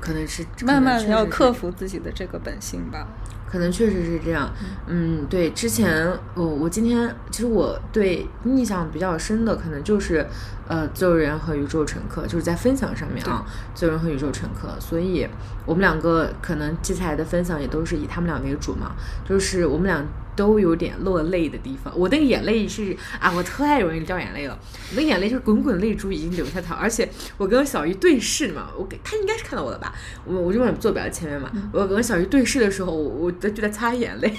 [0.00, 1.52] 可能是慢慢的要克。
[1.52, 3.06] 服自己的这个本性吧。
[3.52, 4.50] 可能确实是这样，
[4.86, 10.26] 嗯，对，之前我我今天其实我对印象比较深的，可能就是
[10.72, 15.28] 呃，自由人和宇宙乘客，就是在分享上面啊，自由人和宇宙乘客，所以
[15.66, 18.92] 我们两个可能接下来的分享也都是以他们俩为主嘛，
[19.28, 20.02] 就是我们俩
[20.34, 21.92] 都有点落泪的地方。
[21.94, 24.58] 我那个眼泪是啊，我太容易掉眼泪了，
[24.92, 27.06] 我的眼泪就是滚滚泪珠已经流下来，而且
[27.36, 29.92] 我跟小鱼对视嘛，我给他应该是看到我了吧，
[30.24, 34.34] 我我就往坐表前面嘛，我跟小鱼对视的时候，我我就在擦眼泪，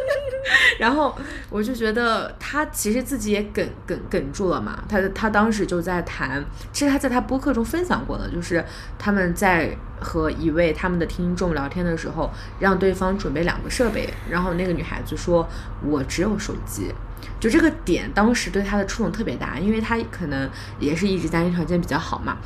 [0.78, 1.16] 然后
[1.48, 8.64] 我就觉得他其实自己也哽哽哽住了嘛，他他当时就在谈，其实他在他播客中分享过的，就是
[8.98, 15.48] 他们在和一位他们的听众聊天的时候，让对方准备两个设备，然后那个女孩子说
[15.86, 16.92] ：“我只有手机。”
[17.40, 22.36] 就这个点，当时对他的触动特别大，因为他可能也是一直家庭条件比较好嘛，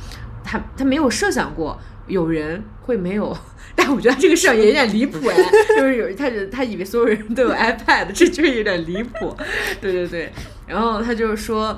[0.43, 3.35] 他他没有设想过有人会没有，
[3.75, 5.35] 但我觉得这个事儿也有点离谱哎，
[5.75, 9.35] 就是有他他以为所有人都有 iPad，这就是有点离谱，
[9.81, 10.31] 对对对，
[10.67, 11.77] 然后他就是说。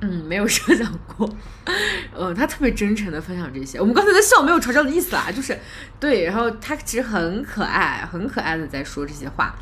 [0.00, 1.28] 嗯，没有设想过，
[2.14, 3.80] 嗯， 他特别真诚的分享这些。
[3.80, 5.58] 我们刚才在笑没有嘲笑的意思啊，就是
[5.98, 9.54] 对，然后他其实很可爱，很可爱的在说这些话。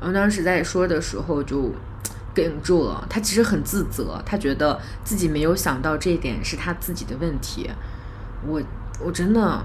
[0.00, 1.74] 然后当时在说的时候就
[2.34, 7.68] 哽住了，他其实很自责，他觉得自己没有想到这一点是他自己的问题。
[8.46, 8.62] 我
[9.00, 9.64] 我真的，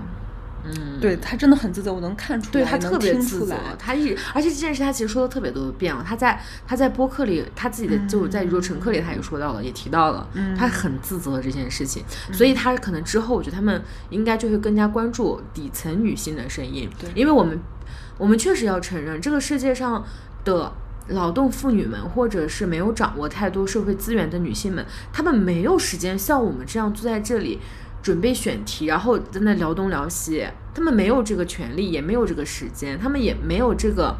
[0.63, 3.55] 嗯，对他真的很自责，我能看出来，对他特别自责，。
[3.77, 6.03] 他一而且这件事他其实说了特别多遍了。
[6.07, 12.03] 他在他在播客里，他自己的就是在宇宙乘客里，他也说到了，也提到了，嗯他很自责这件事情。
[12.31, 17.59] 所以他可能之后，我觉得他们应该就会更加关注底层女性的声音，对因为我们
[18.17, 20.03] 我们确实要承认，这个世界上
[20.43, 20.71] 的。
[21.09, 27.59] 劳动妇女们，或者是没有掌握太多社会资源的女性们，她们没有时间像我们这样坐在这里
[28.03, 30.45] 准备选题，然后在那聊东聊西。
[30.75, 34.15] 他们没有这个权利，也没有这个时间，他们也没有这个，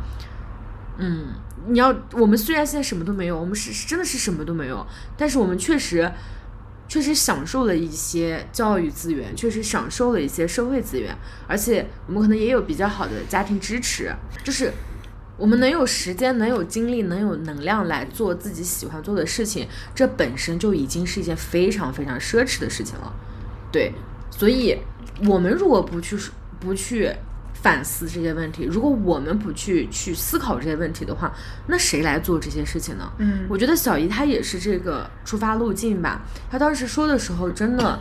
[1.00, 1.30] 嗯，
[1.68, 4.86] 你要我们虽然现在什么都没有，我们是真的是什么都没有，
[5.18, 6.12] 但是我们确实
[6.88, 11.18] 确实享受了一些教育资源，确实享受了一些社会资源，
[11.48, 14.72] 而且我们可能也有比较好的家庭支持，就是
[15.36, 23.12] 我们能有时间、能有精力、能有能量来做自己喜欢做的事情，这本身就已经是一件非常非常奢侈的事情了。
[23.74, 23.92] 对，
[24.32, 24.78] 所以
[25.28, 26.18] 我们如果不去
[26.60, 27.12] 不去
[27.54, 31.34] 反思这些问题，如果我们不去去思考这些问题的话，
[31.68, 33.12] 那谁来做这些事情呢？
[33.18, 36.22] 嗯我觉得小姨她也是这个出发路径吧。
[36.52, 38.00] 她当时说的时候，真的，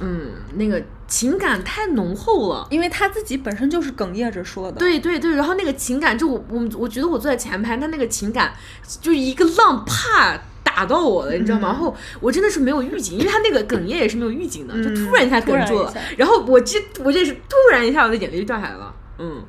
[0.00, 2.66] 嗯，那个情感太浓厚了。
[2.70, 8.52] 因为她自己本身就是哽咽着说的。，对对对，然后那个情感，就我我我觉得我坐在前排，她那个情感
[9.00, 10.40] 就一个浪啪
[10.74, 11.68] 打打到我了，你知道吗？
[11.68, 18.94] 然后我真的是没有预警，因为他那个哽咽也是没有预警的，就突然一下哽住了，然后我这我这是突然一下我的眼泪就掉下来了。
[19.18, 19.44] 嗯，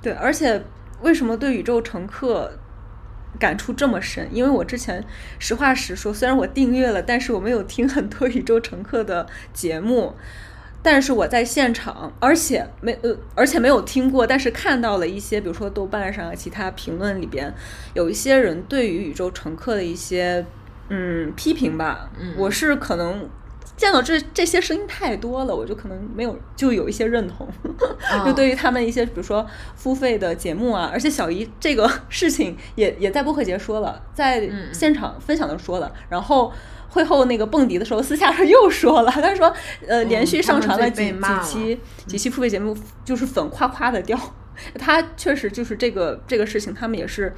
[0.00, 0.64] 对，而且
[1.02, 2.52] 为什么对宇宙乘客？
[3.38, 5.04] 感触这么深，因为我之前
[5.38, 10.14] 实话实说，虽然我订阅了，但是我没有听很多宇宙乘客的节目，
[10.82, 17.54] 但是我在现场，而且没呃，而且没有听过，但是看到了一些，比如说豆瓣上其他评论里边，
[17.94, 20.44] 有一些人对于宇宙乘客的一些
[20.88, 23.28] 嗯批评吧，我是可能。
[23.76, 27.48] 见到这这些声音太多了，我就可能没有就有一些认同，
[28.26, 29.46] 就对于他们一些比如说
[29.76, 36.52] 付费的节目啊，而且小姨这个 事情也也在播客节说了，在现场分享的说了，然后
[36.88, 39.54] 会后那个蹦迪的时候私下上 又说了，他说
[39.86, 44.18] 呃连续上传了几几期几期付费节目，就是粉夸夸的掉，
[44.76, 47.32] 他确实就是这个这个事情，他们也是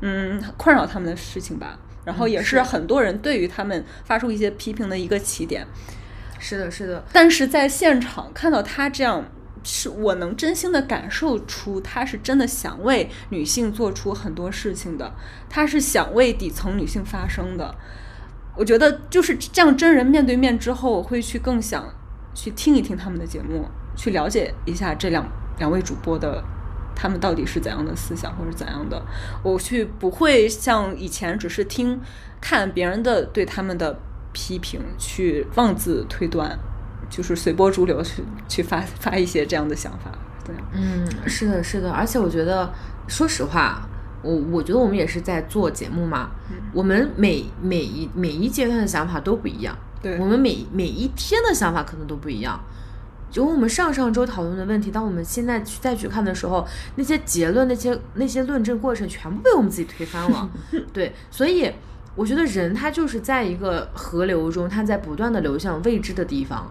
[0.00, 1.78] 嗯困扰他们的事情吧。
[2.04, 5.66] 然后也是很多人对于他们发出一些批评的一个起点。
[6.38, 7.04] 是的，是的。
[7.12, 9.24] 但是在现场看到他这样，
[9.62, 15.14] 是我能真心的感受出他是真的想为女性做出很多事情的，
[15.48, 17.74] 他是想为底层女性发声的。
[18.56, 21.88] 我觉得就是这样，真人面对面之后，我会去更想
[22.34, 23.64] 去听一听他们的节目，
[23.96, 25.26] 去了解一下这两
[25.58, 26.42] 两位主播的。
[26.94, 29.02] 他们到底是怎样的思想，或者怎样的？
[29.42, 32.00] 我去不会像以前只是听
[32.40, 33.98] 看别人的对他们的
[34.32, 36.58] 批评，去妄自推断，
[37.10, 40.10] 就是随波逐流去去发发一些这样的想法。
[40.44, 41.92] 对，嗯，是的，是的。
[41.92, 42.72] 而且我觉得，
[43.06, 43.88] 说实话，
[44.22, 46.30] 我我觉得我们也是在做节目嘛。
[46.72, 49.76] 我们每每一每一阶段的想法都不一样。
[50.02, 52.58] 对，我们每每一天的想法可能都不一样。
[53.32, 60.50] 就我们上上周讨论的问题，当我们现在去再去看的时候，那些结论、那些那些论证过程，全部被我们自己推翻了。
[60.92, 61.72] 对，所以
[62.14, 66.70] 我觉得人他就是在一个河流中，他在不断的流向未知的地方。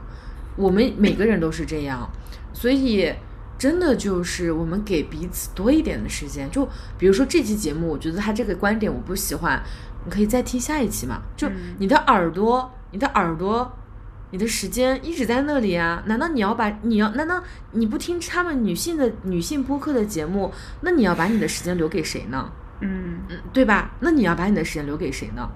[0.56, 2.08] 我们每个人都是这样，
[2.54, 3.12] 所以
[3.58, 6.48] 真的就是我们给彼此多一点的时间。
[6.52, 6.70] 就
[7.00, 9.60] 比如说这期节目，我觉得他这个观点我不喜欢，
[10.06, 11.24] 你可以再听下一期嘛。
[11.36, 13.72] 就你的耳朵，你的耳朵。
[14.32, 16.02] 你的时间一直在那里啊？
[16.08, 17.10] 难道你要把你要？
[17.12, 20.52] 难道你不听他们女性的女性播客的节目？
[20.82, 22.52] 那你要把你的时间留给谁呢？
[22.80, 23.92] 嗯嗯，对吧？
[24.00, 25.48] 那你要把你的时间留给谁呢？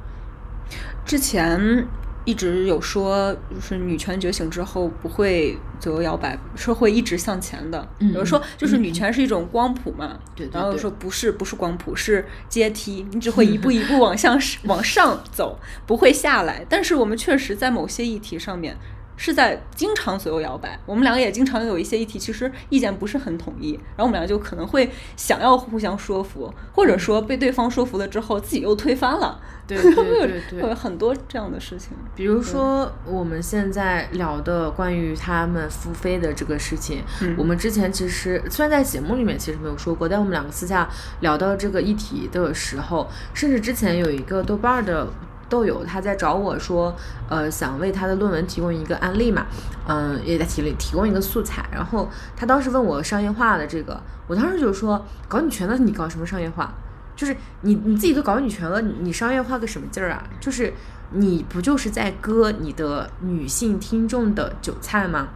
[1.05, 1.87] 之前。
[2.25, 7.87] 一直有说，就是女权觉醒之后不会左右摇摆，是会一直向前的。
[7.99, 16.65] 有人说就是女权是一种光谱嘛，对，然后说不是，不是光谱，是阶梯，你只会一步 一步往向往上走，不会下来。
[16.67, 18.75] 但是我们确实在某些议题上面。
[19.17, 31.91] 是在经常左右摇摆，我们两个也经常有一些议题，其实意见不是很统一，然后我们两个就可能会想要互相说服，或者说被对方说服了之后，自己又推翻了， 对对对对，会有很多这样的事情。
[32.15, 37.01] 比如说我们现在聊的关于他们付费的这个事情，
[37.37, 40.89] 我们之前其实虽然在节目里面其实没有说过，但我们两个私下
[41.21, 45.07] 聊到这个议题的时候，甚至之前有一个豆瓣的。
[45.47, 46.95] 豆友他在找我说，
[47.29, 49.45] 呃，想为他的论文提供一个案例嘛，
[49.87, 51.63] 嗯，也在提提供一个素材。
[51.71, 56.73] 然后他当时问我商业化的这个，我当时就说，搞女权的你搞什么商业化？
[57.15, 60.21] 就是你你自己都搞女权了，你商业化个什么劲儿啊？
[60.39, 60.73] 就是
[61.11, 65.29] 你不就是在割你的女性听众的韭菜吗？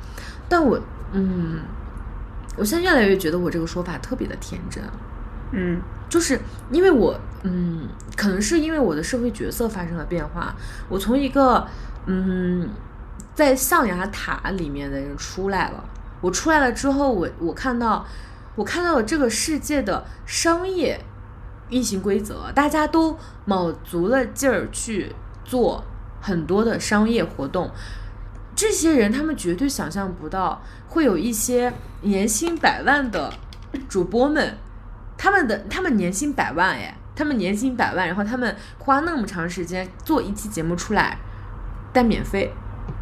[0.50, 0.78] 但我，
[1.14, 1.60] 嗯，
[2.58, 4.84] 我现在越来越觉得我这个说法特别的天真。
[5.52, 6.40] 嗯，就是
[6.72, 10.56] 因为我，嗯，可能是因为我的社会角色发生了变化，
[10.90, 11.66] 我从一个，
[12.08, 12.68] 嗯，
[13.36, 15.84] 在象牙塔里面的人出来了。
[16.22, 18.06] 我出来了之后，我我看到，
[18.56, 21.00] 我看到了这个世界的商业
[21.70, 25.86] 运行规则，大家都卯足了劲儿去做
[26.20, 27.72] 很多的商业活动。
[28.54, 33.32] 这些人他们绝对想象不到，会有一些年薪百万的
[33.88, 34.58] 主播们。
[35.20, 41.18] 他们的他们年薪百万哎，他们年薪百万，然后他们花那么长时间做一期节目出来，
[41.92, 42.54] 但免费。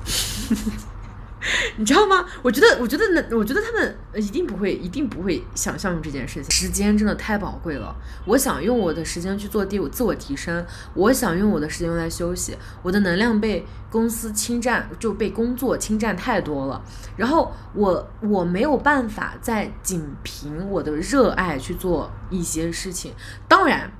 [1.77, 2.25] 你知道吗？
[2.41, 6.49] 我觉得，我觉得那，我觉得他们一定不会，一定不会想象这件事情。
[6.51, 7.95] 时间真的太宝贵了，
[8.25, 12.57] 我想用我的时间去做第五自我提升，我想用我的时间用来休息。
[12.81, 16.81] 我的能量被公司侵占，就被工作侵占太多了。
[17.15, 23.13] 然后我我没有办法再仅凭我的热爱去做一些事情。
[23.47, 23.91] 当然，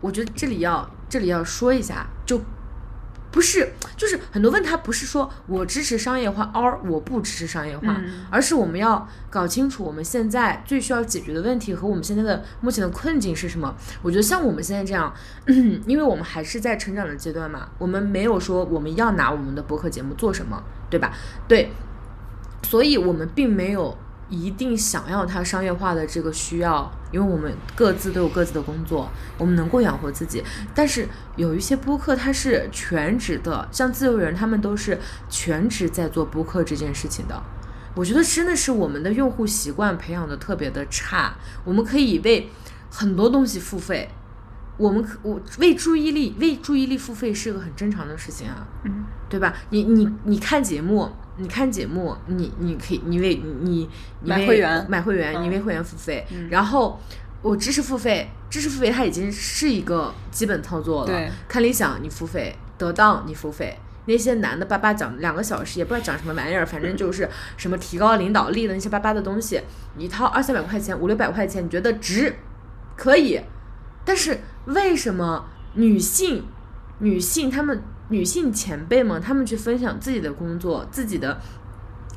[0.00, 2.40] 我觉得这里要这里要说一下，就
[3.32, 13.74] 不是，就是很多问他不是说我支持商业化，，or 我不支持商业化，嗯而是我们要搞清楚我们现在最需要解决的问题和我们现在的目前的困境是什么。
[14.02, 15.12] 我觉得像我们现在这样，
[15.86, 21.12] 因为我们还是在成长的阶段嘛，我们没有说我们要拿我们的博客节目做什么，对吧？
[21.48, 21.72] 对，
[22.62, 23.96] 所以我们并没有
[24.32, 30.42] 一定想要它商业化的这个需要，因为我们各自都有各自的工作，我们能够养活自己。
[30.74, 37.42] 但是有一些播客它是全职的，像自由人他们都是全职在做播客这件事情的。
[37.94, 42.48] 我觉得真的是我们的用户习惯培养的特别的差，我们可以为
[42.90, 44.08] 很多东西付费。
[44.78, 49.52] 我们可我为注意力为注意力付费是个很正常的事情啊，嗯，对吧？
[49.68, 51.10] 你你你看节目，
[51.42, 53.88] 你看节目，你你可以你为你
[54.20, 57.00] 你买会员买会员，嗯你为会员付费，嗯然后
[57.42, 61.06] 我知识付费，知识付费它已经是一个基本操作了。
[61.06, 63.76] 对，看理想你付费，得当你付费。
[64.04, 69.60] 那些男的叭叭讲两个小时，也不知道讲什么玩意儿，反正就是什么提高领导力的那些叭叭的东西，
[69.98, 72.34] 一套二三百块钱、五六百块钱，你觉得值，
[72.96, 73.40] 可以。
[74.04, 76.44] 但是为什么女性、
[76.98, 77.80] 女性她们
[78.12, 81.40] 女性前辈们，她们去分享自己的工作、自己的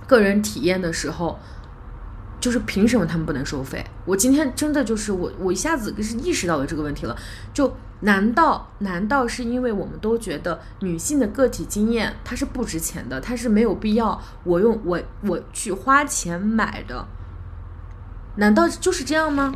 [0.06, 1.40] 个人体验的时候，
[2.40, 3.84] 就是凭什么他们不能收费？
[4.06, 7.16] 我今天真的就是我，我一下子是意识到了这个问题了。
[7.54, 17.08] 就难道难道是因为我们都觉得女性的个体经验它是不值钱的，它是没有必要我用我我去花钱买的？
[18.36, 19.56] 难道就是这样吗？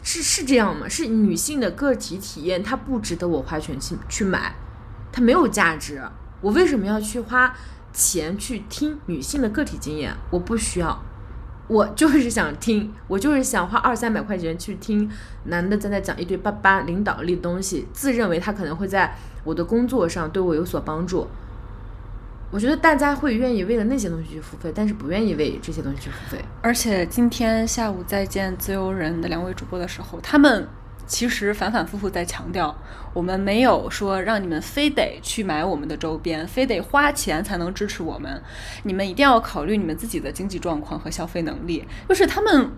[0.00, 0.88] 是是这样吗？
[0.88, 4.54] 是女性的个体体验，它不值得我花钱去去买，
[5.18, 6.00] 它没有价值。
[6.40, 7.52] 我为什么要去花
[7.92, 10.14] 钱去听女性的个体经验？
[10.30, 11.02] 我不需要，
[11.66, 15.10] 我就是想听，我就是想花二三百块钱去听
[15.46, 21.26] 男的在那讲一堆叭叭领导力的东西，自认为他可能会在我的工作上对我有所帮助。
[22.52, 26.44] 我觉得大家会愿意为了那些东西去付费，但是不愿意为这些东西去付费。
[26.62, 30.68] 而且今天下午在见自由人的两位主播的时候，他们
[31.08, 32.72] 其实反反复复在强调，
[33.12, 38.40] 我们没有说让你们非得去买我们的周边，非得花钱才能支持我们，
[38.84, 41.84] 你们一定要考虑你们自己的经济状况和消费能力。
[42.08, 42.70] 就是他们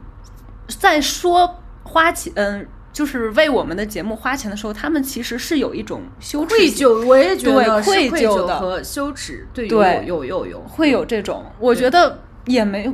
[0.68, 2.66] 在说花钱，嗯。
[2.92, 8.58] 就是为我们的节目花钱的时候，他们其实是有一种羞耻愧疚，我也觉得对愧愧疚的。
[8.58, 10.04] 和羞耻，对对。
[10.08, 10.46] 有有有。
[10.46, 12.92] 有会有这种，我觉得也没，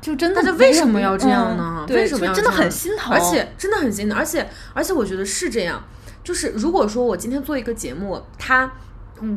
[0.00, 1.86] 就真的大家为什么要这样呢？
[1.90, 5.82] 为什么要真的这样很心疼，而且真的很心疼，而且而且我觉得是这样，
[6.24, 8.72] 就是如果说我今天做一个节目，他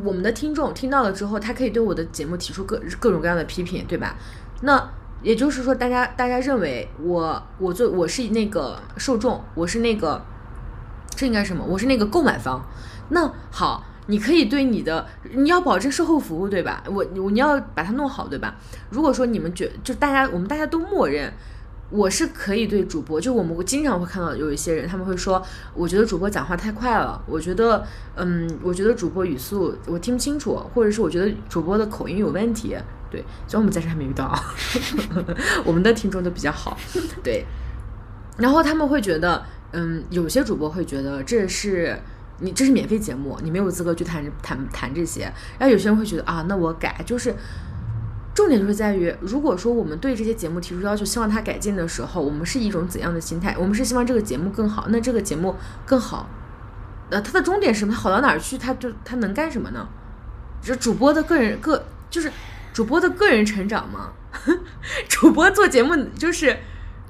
[0.02, 4.16] 我们的听众听到了之后，他可以对我的节目提出各各种各样的批评，对吧？
[4.62, 4.90] 那
[5.22, 10.22] 也就是说，大家大家认为我我做我是那个受众，我是那个
[11.14, 11.64] 这应该是什么？
[11.66, 12.64] 我是那个购买方。
[13.10, 16.82] 那好，你可以对你的你要保证售后服务，对吧？
[16.86, 18.56] 我我你要把它弄好，对吧？
[18.90, 21.32] 如果说你们觉就大家我们大家都默认。
[21.90, 25.40] 我是可以对主播，就我们经常会看到有一些人，他们会说，
[25.74, 27.86] 我觉得主播讲话太快了，我觉得，
[28.16, 32.74] 嗯，我觉得主播语速我听不清楚，或者是我觉得主播的口音有问题。
[33.10, 34.34] 对，所以我们暂时还没遇到，
[35.62, 36.76] 我们的听众都比较好，
[37.22, 37.44] 对。
[38.38, 41.96] 然后他们会觉得，嗯，有些主播会觉得这是
[42.40, 45.22] 你这是免费节目，你没有资格去谈谈谈这些。
[45.58, 47.34] 然后有些人会觉得啊，那我改就是。
[48.34, 53.54] 重点就是在于，如果说我们对这些节目提出要求，希望它改进的时候，我们是一种怎样的心态？
[53.56, 55.54] 我们是希望这个节目更好，那这个节目
[55.86, 56.28] 更好，
[57.10, 57.94] 呃，它的终点什么？
[57.94, 58.58] 它好到哪儿去？
[58.58, 59.88] 它就它能干什么呢？
[60.60, 62.28] 这主播的个人个就是
[62.72, 64.10] 主播的个人成长吗？
[65.08, 66.58] 主播做节目就是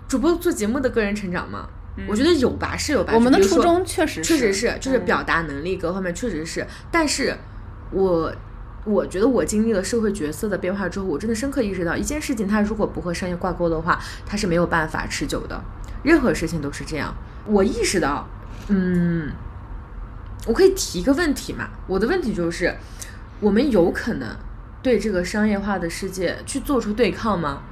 [0.06, 1.70] 主播做节目的个人成长吗？
[2.08, 3.12] 我觉得有吧，是有吧。
[3.14, 7.36] 我们的初衷确实确实是是，就是嗯表达能力各方面确实是，但是
[7.92, 8.34] 我
[8.84, 15.62] 我觉得我经历了社会角色的变化之后，我真的深刻意识到，一件事情它如果不和商业挂钩的话，它是没有办法持久的。
[16.02, 17.14] 任何事情都是这样。
[17.46, 18.28] 我意识到，
[18.68, 19.30] 嗯，
[20.46, 21.68] 我可以提一个问题嘛？
[21.86, 22.74] 我的问题就是，
[23.40, 24.36] 我们有可能
[24.82, 27.62] 对这个商业化的世界去做出对抗吗？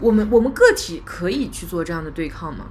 [0.00, 2.66] 我们我们个体可以去做这样的对抗吗？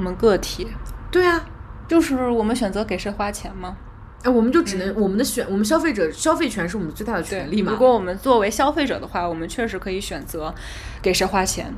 [0.00, 0.66] 我们个体，
[1.10, 1.44] 对啊，
[1.86, 3.76] 就是我们选择给谁花钱吗？
[4.22, 7.70] 哎，我们就只能、我们的选，我们消费者消费权是我们最大的权利嘛。
[7.70, 10.54] 如果我们作为消费者的话，我们确实可以选择
[11.02, 11.70] 给谁花钱，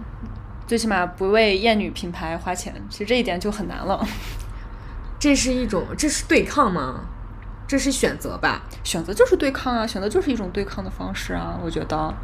[0.69, 2.73] 最起码不为艳女品牌花钱。
[2.89, 4.07] 其实这一点就很难了。
[5.19, 7.01] 这是一种，这是对抗吗？
[7.67, 8.63] 这是选择吧？
[8.85, 12.15] 选择就是对抗啊，选择就是一种对抗的方式啊，我觉得。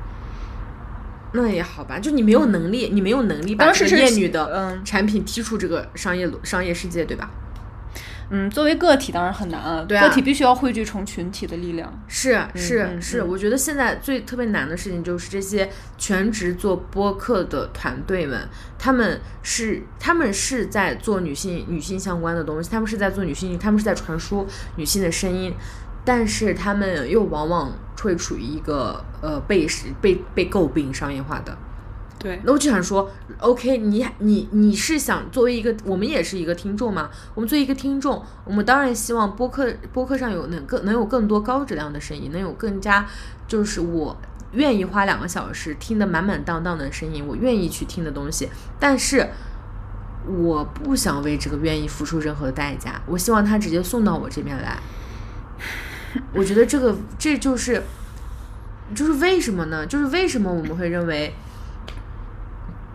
[1.32, 7.30] 那也好吧，就你没有能力，你没有能力把这个当时是艳女的嗯产品踢出这个商业商业世界，对吧？
[8.30, 11.90] 嗯，作为个体当然很难啊，对啊个体必须要汇聚成群体的力量。
[12.08, 18.46] 是是嗯是，嗯我觉得现在最特别难的事情就是这些全职做播客的团队们，
[18.79, 25.54] 他们是他们是在做女性女性相关的东西，他们是在做女性，他们是在传输女性的声音，
[26.09, 29.67] 但是他们又往往会处于一个呃被
[30.00, 31.54] 被被诟病商业化的。
[32.19, 37.11] 对，那我就想说，OK，你你你是想作为一个，我们也是一个听众嘛？
[37.35, 43.06] 我们作为一个听众，我们当然希望播客播客上有能更能有更多高质量的声音，能有更加
[43.46, 44.17] 就是我
[44.52, 48.48] 愿意花两个小时听得满满当当的声音，我愿意去听的东西。
[48.81, 49.29] 但是
[50.27, 54.79] 我不想为这个愿意付出任何的代价，我希望他直接送到我这边来。
[56.35, 57.83] 我觉得这个这就是
[58.94, 59.87] 就是为什么呢？
[59.87, 61.33] 就是为什么我们会认为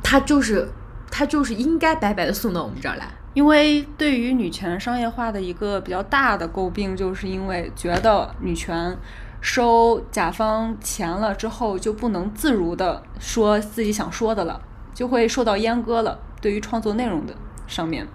[0.01, 0.67] 他就是
[1.11, 3.07] 他就是应该白白的送到我们这儿来？
[3.33, 8.95] 因为对于女权商业化的一个比较大的诟病，就是因为觉得女权
[9.41, 14.61] 收甲方钱了之后，就不能自如的说自己想说的了，
[14.93, 16.19] 就会受到阉割了。
[16.39, 17.33] 对于创作内容的
[17.65, 18.07] 上面，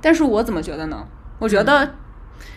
[0.00, 1.06] 但是我怎么觉得呢？
[1.38, 1.94] 我觉得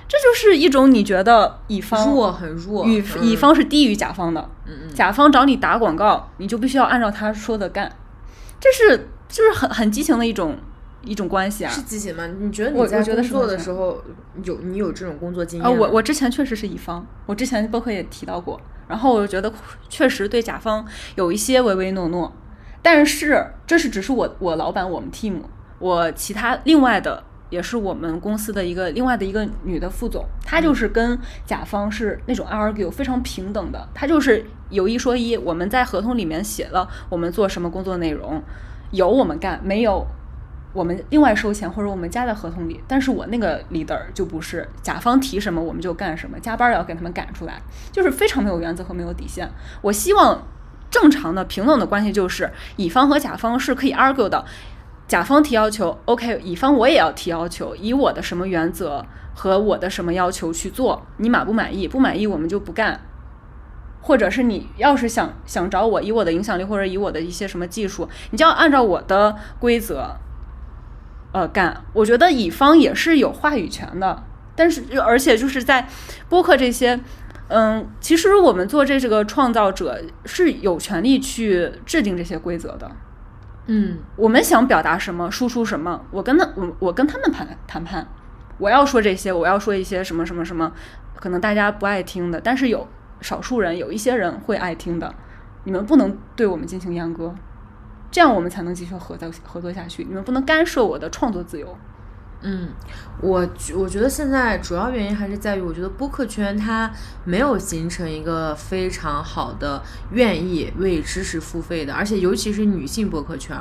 [0.08, 7.92] 这就是一种你觉得乙方弱很弱，乙嗯乙方是低于甲方的，嗯嗯甲方找你打广告，你就必须要按照他说的干，
[8.60, 10.58] 这是就是很很激情的一种
[11.04, 11.70] 一种关系啊。
[11.70, 12.26] 是激情吗？
[12.40, 14.02] 你觉得你在工作的时候
[14.44, 15.78] 有你有这种工作经验啊，吗？
[15.78, 19.52] 我我之前确实是乙方，我之前包括也提到过，然后我觉得
[19.90, 22.34] 确实对甲方有一些唯唯诺诺，
[22.82, 25.42] 但是这是只是我我老板我们 team，
[25.80, 38.42] 我其他另外的也是我们公司的一个另外的一个女的副总，她就是跟甲方是那种 argue 非常平等的，她就是有一说一，我们在合同里面写了我们做什么工作内容，
[38.92, 40.06] 有我们干，没有
[40.74, 49.50] 我们另外收钱或者我们加在合同里，但是我那个 leader 就不是甲方提什么我们就干什么，加班也要给他们赶出来，就是非常没有原则和没有底线。
[49.82, 50.46] 我希望
[50.92, 54.46] 正常的平等的关系就是乙方和甲方是可以 argue 的，
[55.08, 61.88] 甲方提要求，OK，乙方我也要提要求，以我的什么原则和我的什么要求去做，你满不满意？
[61.88, 63.00] 不满意我们就不干。
[64.02, 70.16] 或者是你要是想想找我，以我的影响力或者以我的一些什么技术，你就要按照我的规则，
[71.34, 71.84] 呃干。
[71.94, 74.24] 我觉得乙方也是有话语权的，
[74.56, 75.88] 但是而且就是在
[76.30, 76.98] 播客这些，
[77.50, 82.90] 嗯，其实我们做这这个创造者是有权利去制定这些规则的。
[83.68, 88.08] 嗯我们想表达什么，输出什么，我跟他我我跟他们谈谈判，
[88.58, 90.72] 我要说这些，我要说一些什么什么什么，
[91.16, 92.88] 可能大家不爱听的，但是有
[93.22, 95.14] 少数人，有一些人会爱听的，
[95.66, 97.36] 你们不能对我们进行阉割，
[98.10, 100.06] 这样我们才能继续合作合作下去。
[100.06, 101.78] 你们不能干涉我的创作自由。
[102.42, 102.70] 嗯，
[103.20, 106.92] 我觉我觉得现在主要原因还是在于，我觉得播客圈它
[107.26, 109.82] 没有形成一个非常好的
[110.12, 113.58] 愿意为知识付费的，而且尤其是女性播客圈。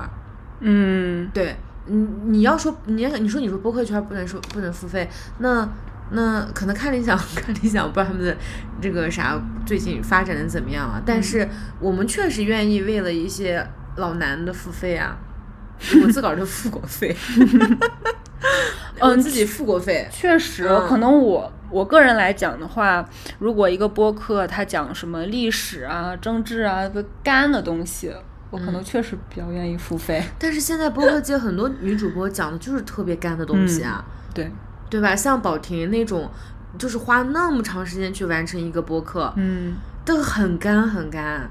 [0.60, 1.56] 嗯，对，
[1.86, 5.08] 你你要说你要你说你说播客圈不能说不能付费，
[5.38, 5.66] 那
[6.10, 8.36] 那可能看理想 看理想，我不知道他们的
[8.80, 11.02] 这个啥最近发展的怎么样啊。
[11.04, 11.48] 但是
[11.80, 13.66] 我们确实愿意为了一些
[13.96, 15.16] 老男的付费啊，
[16.02, 17.14] 我自个儿都付过费，
[19.00, 20.08] 嗯自己付过费。
[20.10, 23.06] 确实，嗯可能我我个人来讲的话，
[23.38, 28.12] 如果一个播客他讲什么历史啊、政治啊不干的东西，
[28.50, 30.22] 我可能确实比较愿意付费。
[30.38, 34.50] 但是现在播客界很多女主播讲的就是特别干的东西啊，对，
[34.88, 35.14] 对吧？
[35.14, 36.30] 像宝婷那种，
[36.78, 39.74] 就是花那么长时间去完成一个播客，嗯
[40.04, 41.50] 都很干很干。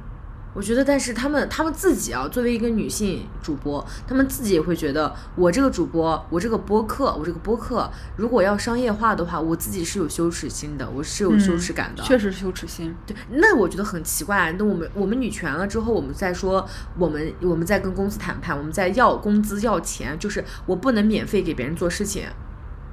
[0.56, 12.02] 我觉得，但是他们他们自己啊，作为一个女性主播，他们自己也会觉得，我这个主播，我这个播客，我这个播客，如果要商业化的话，我自己是有羞耻心的，我是有羞耻感的。
[12.04, 12.96] 确实是羞耻心。
[13.06, 14.56] 对，那我觉得很奇怪。
[14.58, 16.66] 那我们我们女权了之后，我们再说
[16.98, 22.24] 我们我们在跟公司谈判，我们在要工资要钱，就是我不能免费给别人做事情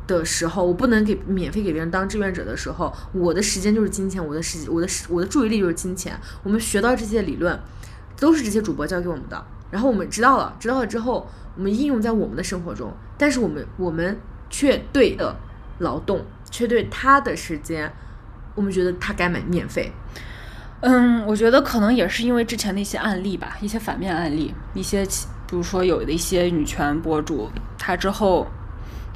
[0.06, 6.18] 的时候，我不能给免费给别人当志愿者的时候，我的时间就是金钱，我的时我的时我的注意力就是金钱。
[6.42, 7.58] 我们学到这些理论，
[8.18, 9.44] 都是这些主播教给我们的。
[9.70, 11.26] 然后我们知道了，知道了之后，
[11.56, 14.18] 我们应用在我们的生活中，但是我们我们
[14.50, 15.34] 却对的
[15.78, 17.90] 劳动，却对他的时间，
[18.54, 19.90] 我们觉得他该买免费。
[20.80, 25.06] 嗯，我觉得可能也是因为之前的一些案例吧，一些反面案例，一些
[25.46, 27.48] 比如说有的一些女权博主，
[27.78, 28.46] 她之后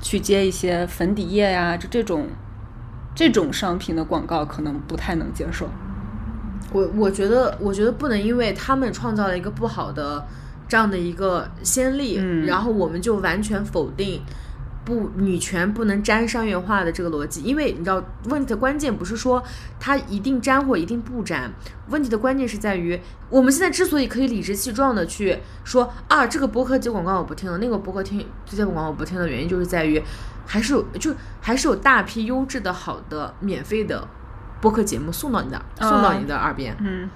[0.00, 2.26] 去接一些粉底液呀，就这种
[3.14, 5.68] 这种商品的广告，可能不太能接受。
[6.72, 10.26] 我我觉得，我觉得不能因为他们创造了一个不好的
[10.68, 14.20] 这样的一个先例，嗯然后我们就完全否定
[14.86, 19.42] 不女权不能沾商业化的这个逻辑，因为你知道问题的关键不是说
[19.80, 21.52] 它一定沾或一定不沾，
[21.88, 30.00] 问题的关键是在于我们现在之所以可以理直气壮的去说啊这个博客接广告我不听了，那个博客听接广告我不听的原因，就是在于
[30.46, 34.06] 还是有就还是有大批优质的好的免费的
[34.60, 37.10] 播客节目送到你的送到你的耳边，嗯。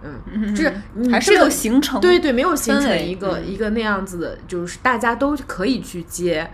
[0.00, 3.44] 嗯，就是你还是没有形成对对，没有形成一个、嗯。
[3.44, 6.48] 一个那样子的，就是大家都可以去接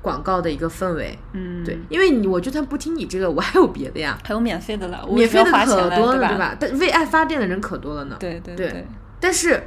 [0.00, 1.18] 广告的一个氛围。
[1.32, 6.38] 嗯，对，，因为你我就算不听你这个，我还有别的呀，还有免费的了，免费的可多了，对对？
[6.38, 6.56] 吧？
[6.58, 8.16] 但为爱发电的人可多了呢。
[8.18, 8.86] 对对对对，
[9.20, 9.62] 但是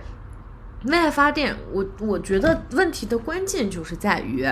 [0.86, 4.48] 为爱发电，我我觉得问题的关键就是在于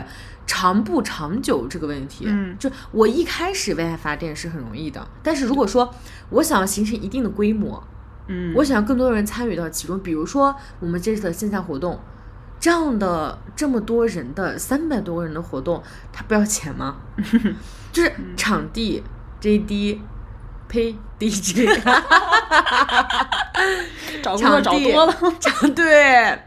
[0.46, 2.26] 长不长久这个问题。
[2.28, 5.94] 嗯就我一开始为爱发电是很容易的，但是如果说
[6.30, 7.84] 我想要形成一定的规模，
[8.28, 12.00] 嗯，我想要更多的人参与到其中，比如说我们这次的线下活动，
[12.60, 15.82] 这样的这么多人的三百多个人的活动，
[16.12, 16.98] 他不要钱吗？
[17.92, 19.04] 就是场地、
[19.42, 20.00] JD、
[20.68, 21.66] 呸 DJ，
[24.22, 26.40] 找工作场地找多了，场 对，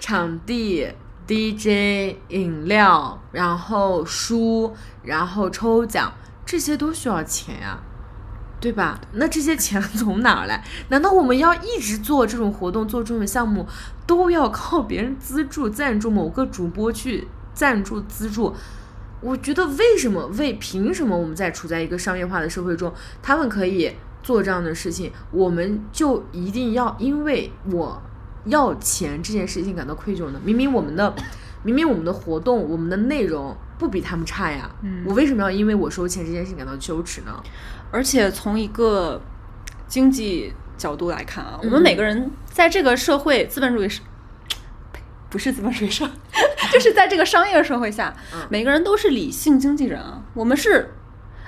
[0.00, 0.88] 场地、
[1.26, 6.12] DJ、饮料，然后书，然后抽奖，
[6.46, 7.78] 这些都需要钱呀、
[8.60, 8.98] 对吧？
[9.12, 10.64] 那这些钱从哪儿来？
[10.88, 13.66] 难道我们要一直做这种活动、做这种项目，
[14.06, 18.54] 都要靠别人资助、赞助某个主播去赞助资助？
[19.20, 22.92] 我觉得为什么为凭什么我们在处在一个商业化的社会中，
[23.22, 23.90] 他们可以
[24.22, 28.00] 做这样的事情，我们就一定要因为我
[28.44, 30.40] 要钱这件事情感到愧疚呢？
[30.44, 31.14] 明明我们的，
[31.64, 37.42] 明明我们的活动、我们的内容不比他们差呀，嗯我为什么要因为我收钱这件事情感到羞耻呢？
[37.90, 39.20] 而且从一个
[39.88, 43.88] 经济角度来看啊，我嗯们每个人在这个社会资本主义
[45.28, 46.08] 不是资本主义社，
[46.72, 50.22] 就是在这个商业社会下，嗯每个人都是理性经纪人啊。
[50.32, 50.94] 我们是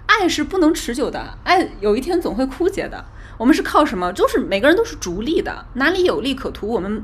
[0.05, 3.03] 爱是不能持久的，爱有一天总会枯竭的。
[3.39, 4.13] 我们是靠什么？
[4.13, 7.03] 就是每个人都是逐利的，哪里有利可图，我们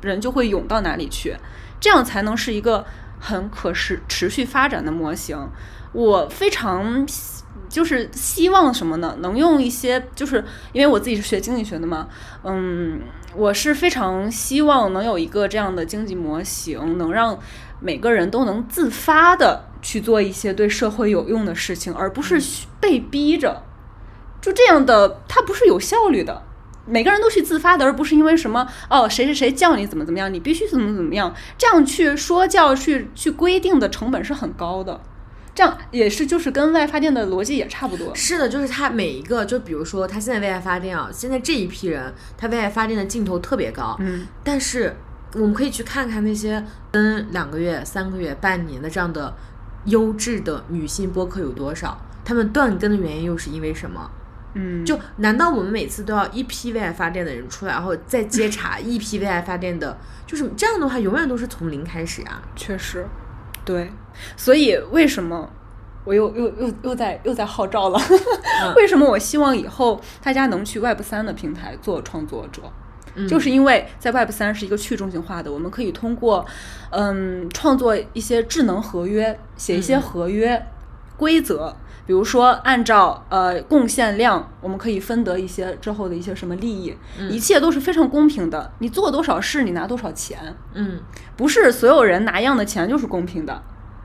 [0.00, 1.36] 人就会涌到哪里去，
[1.78, 2.86] 这样才能是一个
[3.20, 5.50] 很可持持续发展的模型。
[5.92, 9.14] 我非常希就是希望什么呢？
[9.20, 10.42] 能用一些，就是
[10.72, 12.08] 因为我自己是学经济学的嘛，
[12.44, 13.00] 嗯，
[13.34, 17.38] 我是非常希望能有一个这样的经济模型，能让
[17.80, 22.40] 每个人都能自发的去做一些对社会有用的事情，而不是
[22.78, 23.62] 被逼着。
[24.40, 26.42] 就这样的，它不是有效率的。
[26.84, 35.00] 每个人都去自发的，而不是因为什么哦，谁谁谁叫你怎么怎么样，你必须怎么怎么样，这样去说教、去去规定的成本是很高的。
[35.54, 38.14] 这样也是就是跟外发电的逻辑也差不多。
[38.14, 44.96] 是的，就是他每一个，就比如说他现在为爱发电啊，现在这一批人，他为爱发电的劲头特别高，嗯，但是
[45.34, 49.34] 我们可以去看看那些跟两个月、三个月、半年的这样的
[49.86, 52.00] 优质的女性播客有多少？
[52.24, 54.10] 他们断更的原因又是因为什么？
[54.54, 59.98] 嗯，就难道我们每次都要一批为爱发电的人出来，然后再接茬一批为爱发电的？
[60.26, 62.42] 就是这样的话，永远都是从零开始啊。
[62.54, 63.06] 确实，
[63.64, 63.90] 对，
[64.36, 65.48] 所以为什么
[66.04, 68.00] 我又又又又在又在号召了？
[68.76, 72.62] 为什么我希望以后大家能去 Web 三的平台做创作者？
[73.28, 76.44] 就是因为在 Web 三是一个去中心化的，我们可以通过
[76.90, 80.66] 嗯创作一些智能合约，写一些合约
[81.16, 81.76] 规则。
[82.04, 86.96] 比如说，按照呃贡献量，我们可以分得一些之后的一些什么利益，
[87.30, 88.72] 一切都是非常公平的。
[88.80, 91.00] 你做多少事，你拿多少钱，嗯
[91.36, 93.62] 不是所有人拿一样的钱就是公平的。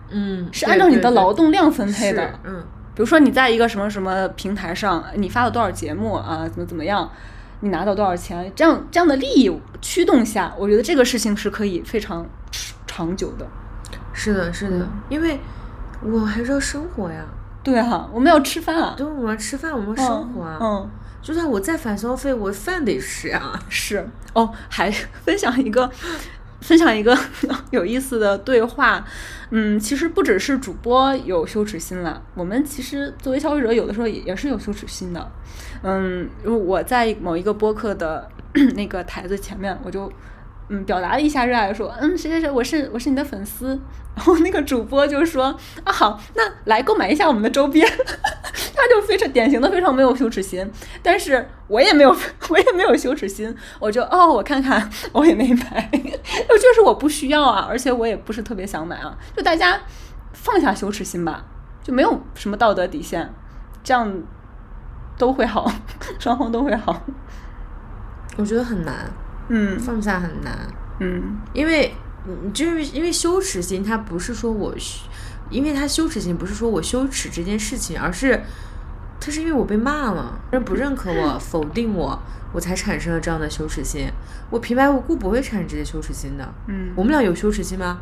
[0.09, 2.21] 嗯，是按照你的劳动量分配的。
[2.21, 2.63] 是嗯
[2.95, 7.07] 比如说你在一个什么什么平台上，你发了多少节目啊，怎么怎么样，
[7.59, 12.27] 你拿到多少钱，这样这样的利益驱动下，我觉得这个事情是可以非常
[12.87, 13.45] 长久的。
[14.13, 15.39] 是的，是的，因为
[16.01, 17.25] 我还是要生活呀。
[17.63, 20.57] 对啊，我们要吃饭啊，对，我们要吃饭，我们要生活啊。
[20.61, 20.89] 嗯，
[21.21, 23.59] 就算我再反消费，我饭得吃啊。
[23.69, 24.89] 是哦，还
[25.25, 25.89] 分享一个。
[26.59, 27.15] 分享一个
[27.69, 29.05] 有意思的对话，
[29.51, 35.31] 嗯，其实不只是主播有羞耻心啦，我们其实作为消费者，有的时候也也是有羞耻心的。
[35.83, 38.27] 嗯，我在某一个播客的
[38.75, 40.11] 那个台子前面，我就
[40.69, 43.79] 嗯表达了一下热爱，说嗯谁谁谁，我是我是你的粉丝。
[44.15, 47.87] 然后那个主播就说啊好，那来购买一下我们的周边。
[48.75, 50.71] 他就非常典型的非常没有羞耻心，
[51.03, 52.15] 但是我也没有
[52.49, 59.79] 我也没有羞耻心，我就哦我看看，我也没买， 就就是我不需要啊，而且我也不是特别想买啊，就大家
[60.33, 61.45] 放下羞耻心吧，
[61.83, 63.31] 就没有什么道德底线，
[63.83, 64.11] 这样
[65.17, 65.71] 都会好，
[66.19, 67.03] 双方都会好。
[68.37, 69.11] 我觉得很难，
[69.49, 70.67] 嗯放下很难，
[70.99, 71.93] 嗯因为
[72.27, 75.07] 嗯，就是因为羞耻心，它不是说我需
[75.49, 78.41] 因为它羞耻心不是说我羞耻这件事情，而是
[79.19, 82.21] 它是因为我被骂了，人不认可我，否定我，
[82.53, 84.09] 我才产生了这样的羞耻心。
[84.49, 86.53] 我平白无故不会产生这些羞耻心的。
[86.67, 87.99] 嗯我们俩有羞耻心吗？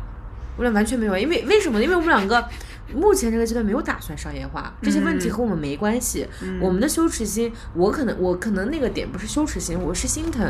[0.56, 1.80] 我俩完全没有，因为为什么？
[1.82, 2.48] 因为我们两个
[2.94, 6.26] 目前这个阶段没有打算商业化，这些问题和我们没关系。
[6.60, 10.44] 我们的羞耻心，我可能我可能那个点不是羞耻心，我是心疼。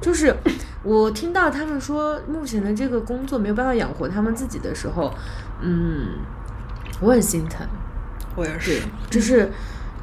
[0.00, 0.34] 就是
[0.82, 5.12] 我听到他们说目前的这个工作没有办法养活他们自己的时候，
[5.62, 6.08] 嗯，
[7.00, 7.66] 我很心疼。
[8.36, 9.48] 我也是，就是，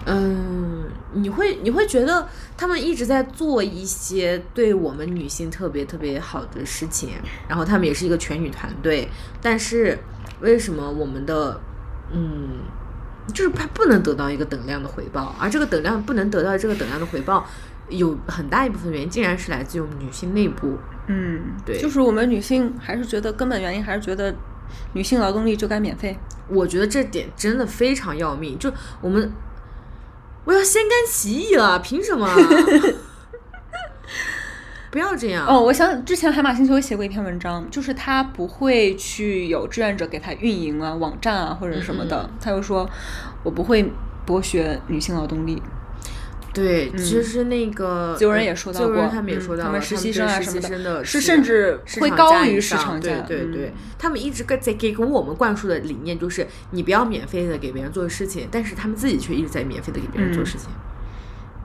[0.06, 2.26] 嗯，你会你会觉得
[2.56, 7.10] 他们一直在做一些对我们女性特别特别好的事情，
[7.50, 9.10] 然后他们也是一个全女团队，
[9.42, 10.00] 但是
[10.40, 11.60] 为什么我们的，
[12.14, 12.62] 嗯，
[13.34, 17.46] 就是他不能得到一个等量的回报，而这个等量不能得到这个等量的回报，
[17.90, 20.78] 有很大一部分原因竟然是来自于我们女性内部。
[21.08, 24.34] 嗯，对就是我们女性还是觉得根本原因还是觉得
[24.94, 26.18] 女性劳动力就该免费。
[26.48, 28.72] 我觉得这点真的非常要命，就
[29.02, 29.32] 我们，
[30.46, 32.28] 我要先干起义了，凭什么？
[34.92, 35.48] 不要这样。
[35.50, 42.90] 哦，我想之前海马星球也写过一篇文章，就是他不会去有志愿者给他运营啊、网站啊或者什么的，嗯他就说
[43.44, 43.92] 我不会
[44.28, 45.62] 剥削女性劳动力。
[46.54, 60.68] 对，其实那个自由人也说到过他们也嗯说到了，他们实习生啊什么的实习生的是甚至会高于市场价对对对，他们一直跟在给给我们灌输的理念就是，你不要免费的给别人做事情，但是他们自己却一直在免费的给别人做嗯事情。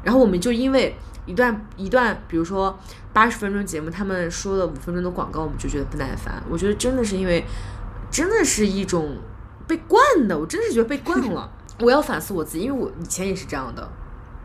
[0.04, 0.94] 然后我们就因为
[1.26, 2.78] 一段一段，比如说
[3.12, 6.40] 八十分钟节目，他们说了五分钟的广告，我们就觉得不耐烦。
[6.48, 7.42] 我觉得真的是因为，
[8.08, 9.16] 真的是一种
[9.66, 11.50] 被惯的，我真的是觉得被惯了。
[11.82, 13.90] 我要反思我自己，因为我以前也是这样的，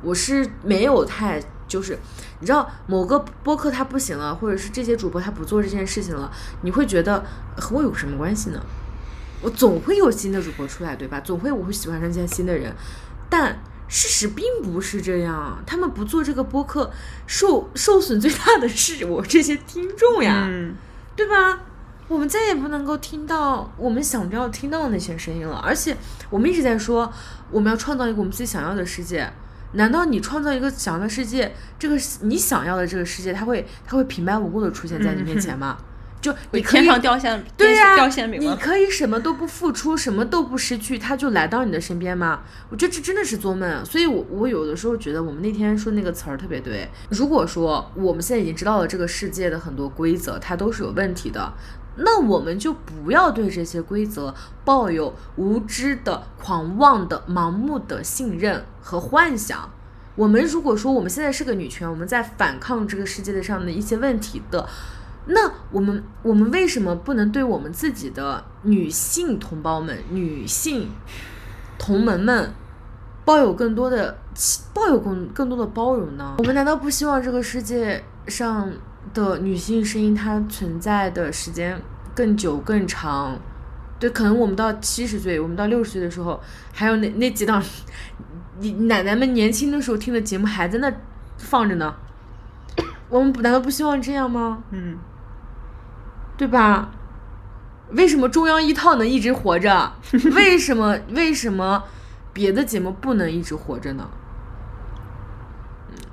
[0.02, 1.98] 我是没有太就是，
[2.40, 6.32] 你知道某个播客他不行了，或者是这些主播他不做这件事情了，
[6.62, 7.24] 你会觉得
[7.58, 8.62] 和我有什么关系呢？
[9.42, 11.20] 我总会有新的主播出来，对吧？
[11.22, 12.76] 总会我会喜欢上一些新的人，
[13.30, 15.64] 但事实并不是这样。
[15.66, 16.92] 他们不做这个播客，
[17.26, 20.76] 受受损最大的是我这些听众呀，嗯，
[21.16, 21.60] 对吧？
[22.08, 25.56] 我们再也不能够听到我们想要听到的那些声音了。
[25.64, 25.96] 而且
[26.30, 27.12] 我们一直在说，
[27.50, 29.32] 我们要创造一个我们自己想要的世界。
[29.74, 35.78] 难道你创造一个想要的世界，这个你想要的这个世界，它会它会平白无故的出现在你面前吗？
[36.22, 38.40] 就你可以天上掉馅对呀、掉馅饼？
[38.40, 42.42] 你可以什么都不付出，什么都不失去，它就来到你的身边吗？
[42.70, 43.84] 我觉得这真的是做梦。
[43.84, 46.88] 所以我，我有的时候觉得我们那天说那个词儿特别对。
[47.10, 51.52] 如果说我们现在已经知道了这个世界的很多规则，它都是有问题的，
[52.04, 54.34] 那我们就不要对这些规则
[54.66, 59.70] 抱有无知的、狂妄的、盲目的信任和幻想。
[60.16, 64.68] 我们如果说我们现在是个女权，我们在反抗这个世界上的一些问题的，
[65.28, 70.90] 那我们我们为什么不能对我们自己的女性同胞们、女性
[71.78, 72.54] 同门们
[73.24, 74.18] 抱有更多的
[74.74, 76.36] 抱有更更多的包容呢？
[76.40, 78.70] 我们难道不希望这个世界上
[79.14, 81.82] 的女性声音它存在的时间
[82.16, 83.38] 更久更长？
[84.00, 86.40] 对，可能我们到七十岁，我们到六十岁的时候，
[86.74, 87.64] 还有那那几档
[88.60, 90.92] 你奶奶们年轻的时候听的节目还在那
[91.38, 91.94] 放着呢。
[93.10, 94.64] 我们难道不希望这样吗？
[94.72, 94.98] 嗯，
[96.38, 96.90] 对吧？
[97.92, 99.92] 为什么中央一套能一直活着？
[100.34, 101.84] 为什么为什么
[102.32, 104.10] 别的节目不能一直活着呢？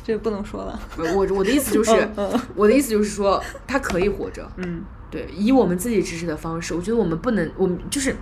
[0.05, 0.79] 这不能说了。
[0.97, 2.09] 我我我的意思就是，
[2.55, 4.49] 我的意思就是说，它可以活着。
[4.57, 8.15] 嗯对，以我们自己支持的方式，我觉得我们不能，我们就是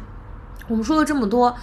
[0.68, 1.54] 我们说了这么多，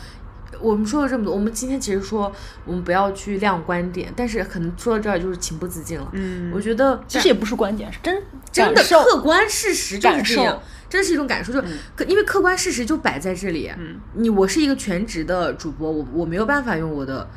[0.60, 2.32] 我们说了这么多，我们今天其实说
[2.66, 6.10] 我们不要去亮观点，但是可能说到这儿就是情不自禁了。
[6.14, 11.62] 嗯，我觉得其实也不是观点，是真真的客观事实就是感这样受，真是一种感受，就
[11.96, 13.72] 可因为客观事实就摆在这里。
[13.78, 17.30] 嗯你我是一个全职的主播，我我没有办法用我的，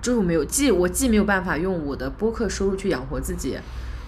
[0.00, 3.58] 就是我没有既我既没有办法用我的播客收入去养活自己，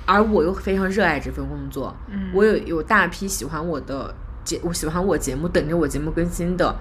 [0.09, 1.95] 而我又非常热爱这份工作。
[2.11, 6.75] 嗯我有有大批喜欢我的节，我喜欢我节目，等着我节目更新的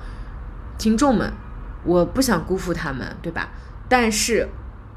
[0.78, 1.32] 听众们，
[1.84, 3.50] 我不想辜负他们，对吧？
[3.90, 4.48] 但是。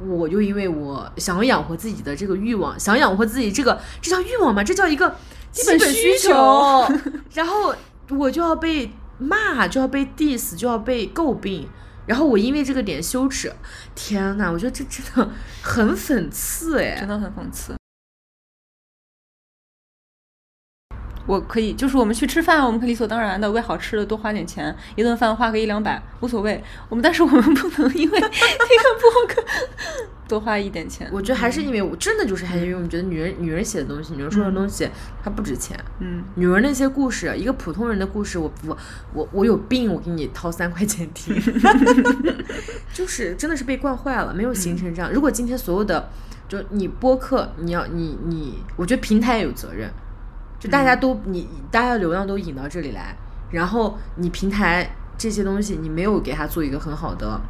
[0.09, 4.65] 我就因为我想要养活自己的这个欲望，想养活自己这个，这叫欲望吗？
[4.65, 5.15] 这叫一个
[5.53, 6.91] 基本需需求
[7.35, 7.75] 然后
[8.09, 11.69] 我就要被骂，就要被 diss，就要被诟病，
[12.07, 13.53] 然后我因为这个点羞耻，
[13.95, 17.07] 天呐，我觉得这真的很讽刺哎真。
[17.07, 17.75] 的很讽刺。
[21.31, 26.61] 我可以，就是我们去吃饭，我们可以理所当然的为好吃的多花点钱，一顿饭花个一两百无所谓。
[26.89, 29.45] 我们但是我们不能因为 这个播客
[30.27, 31.09] 多花一点钱。
[31.13, 34.89] 我觉得还是因为我真的就是还是因为我们觉得女人女人写的东西，女人说的东西
[35.23, 35.79] 它不值钱。
[36.01, 38.77] 嗯，女人那些故事，一个普通人的故事，我我
[39.15, 41.41] 我我有病，我给你掏三块钱听，
[42.93, 45.13] 就是真的是被惯坏了，没有形成这样。
[45.13, 46.11] 如果今天所有的
[46.49, 49.89] 就你播客，你要你你，我觉得平台也有责任，
[50.61, 53.17] 就大家都你大家的流量都引到这里来，
[53.51, 54.89] 然后你平台
[55.19, 57.41] 这些东西你没有给它做一个很好的，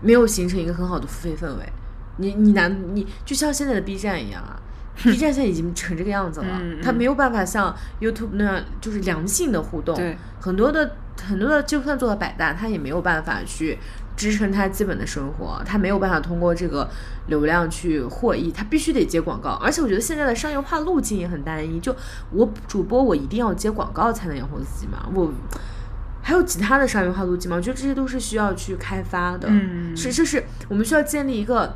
[0.00, 1.72] 没有形成一个很好的付费氛围，
[2.16, 4.58] 你你难你就像现在的 B 站一样啊。
[5.02, 9.96] B 站现在已经成这个样子了，嗯它没有办法像 YouTube 那样就是良性的互动。
[10.40, 13.78] 很多的很多的就算做到百大，它也没有办法去
[14.20, 16.86] 支撑他基本的生活，他没有办法通过这个
[17.28, 19.52] 流量去获益，他必须得接广告。
[19.52, 21.96] 而且我觉得现在的商业化路径也很单一，就
[22.30, 25.32] 我主播我一定要接广告才能养活自己嘛，我。
[26.22, 27.56] 还有其他的商业化路径吗？
[27.56, 29.48] 我觉得这些都是需要去开发的。
[29.50, 31.74] 嗯是，这是我们需要建立一个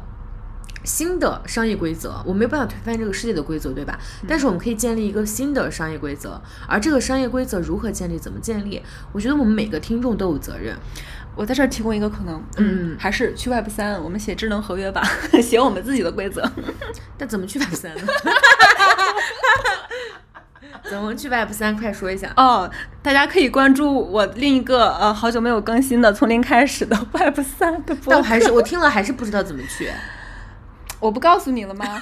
[0.84, 2.22] 新的商业规则。
[2.26, 3.98] 我没有办法推翻这个世界的规则，对吧？
[4.28, 6.40] 但是我们可以建立一个新的商业规则。
[6.68, 8.80] 而这个商业规则如何建立，怎么建立？
[9.12, 10.76] 我觉得我们每个听众都有责任。
[11.36, 15.02] 我在这儿提供一个可能，嗯还是去 Web 三，我们写智能合约吧，
[15.42, 16.48] 写我们自己的规则。
[17.18, 18.02] 但怎么去 Web 三呢？
[20.84, 21.76] 怎么去 Web 三？
[21.76, 22.32] 快说一下。
[22.36, 22.70] 哦，
[23.02, 28.10] 大家可以关注我另一个呃好久没有更新的从零开始的 Web 三的播。
[28.12, 29.90] 但我还是我听了还是不知道怎么去。
[31.00, 32.00] 我不告诉你了吗？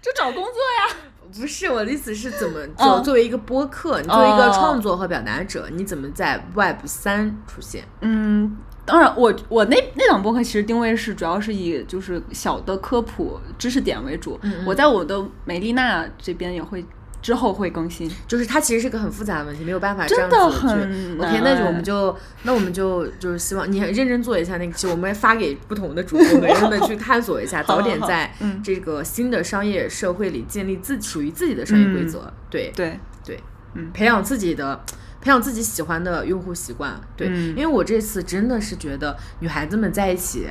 [0.00, 0.96] 就找工作呀。
[1.34, 7.84] 不是我的意思是怎么做作作为一个播客，你作为一个哦创作和表达者，你怎么在 Web 三出现？
[8.00, 14.38] 嗯，当然我，我那那档播客其实定位是主要是以就是小的科普知识点为主。
[14.42, 16.84] 嗯嗯我在我的美丽娜这边也会
[17.22, 18.10] 之后会更新。
[18.28, 20.66] 就是它其实是个很复杂的问题，没有办法这真的样子去。
[20.66, 32.30] 很 OK，那就我们就那我们就就是希望你认真做一下那个期，我们发给不同的主播们，让他们去探索一下， 早点在嗯这个新的商业社会里建立自属于自己的商业规则。
[32.50, 33.40] 对对，对，
[33.74, 34.82] 嗯培养自己的。
[35.24, 40.48] 培养自己喜欢的用户习惯，对，嗯因为我这次真的是觉得女孩子们在一起，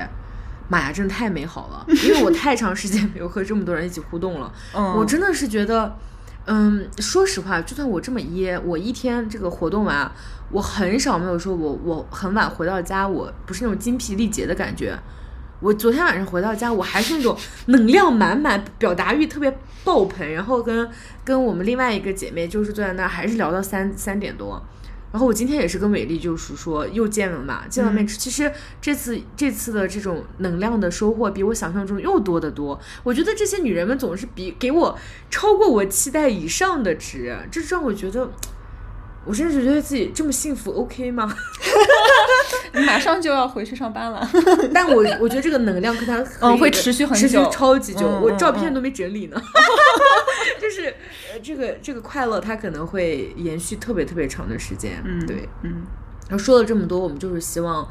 [0.69, 5.93] 妈呀，真的太美好了， 因为我太长时间没有和这么多人一起互动了，嗯，我真的是觉得，
[6.45, 10.11] 嗯，说实话，就算我这么噎，我一天这个活动完，
[10.49, 14.97] 我很少没有说我我很晚回到家，我不是那种精疲力竭的感觉。
[15.59, 17.37] 我昨天晚上回到家，我还是那种
[17.67, 20.89] 能量满满，表达欲特别爆棚，然后跟
[21.23, 24.59] 跟我们另外一个姐妹就是坐在那儿，还是聊到三三点多。
[25.11, 28.07] 然后我今天也是跟伟丽，就是说又见了嘛，见了面。
[28.07, 28.51] 其实
[28.81, 32.79] 这次这次的这种能量的收获，比我想象中又多得多。
[33.03, 34.97] 我觉得这些女人们总是比给我
[35.29, 38.31] 超过我期待以上的值，这让我觉得，
[39.25, 41.31] 我甚至觉得自己这么幸福，OK 吗？
[42.73, 44.27] 你马上就要回去上班了。
[44.73, 48.07] 但我我觉得这个能量跟它 嗯会持续很久持续超级久。
[48.07, 49.39] 我照片都没整理呢，
[50.59, 50.85] 就是
[51.33, 55.01] 呃这个这个快乐它可能会延续特别特别长的时间。
[55.05, 55.47] 嗯，对。
[55.63, 55.83] 嗯
[56.29, 57.85] 然后说了这么多，我们就是希望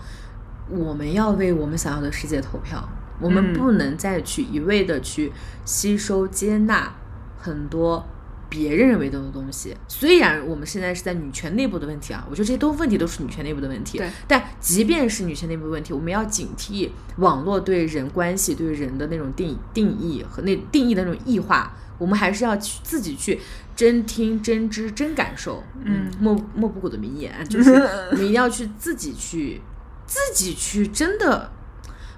[0.70, 2.82] 我们要为我们想要的世界投票，
[3.20, 5.30] 我们嗯不能再去一味的去
[5.66, 6.92] 吸收接纳
[7.38, 8.04] 很多。
[8.50, 13.96] 别人认为的东西，虽然我们现在是在女权内部的问题啊，我觉得这些都问题都是女权内部的问题。
[13.96, 23.40] 对，但即便是女权内部的问题，我们要警惕网络对人关系、对人的那种定定义和那定义的那种异化，我们还是要去自己去
[23.76, 25.62] 真听、真知、真感受。
[25.84, 27.72] 嗯莫莫布谷的名言就是
[28.10, 29.60] 我们一定要去自己去
[30.06, 31.52] 自己去真的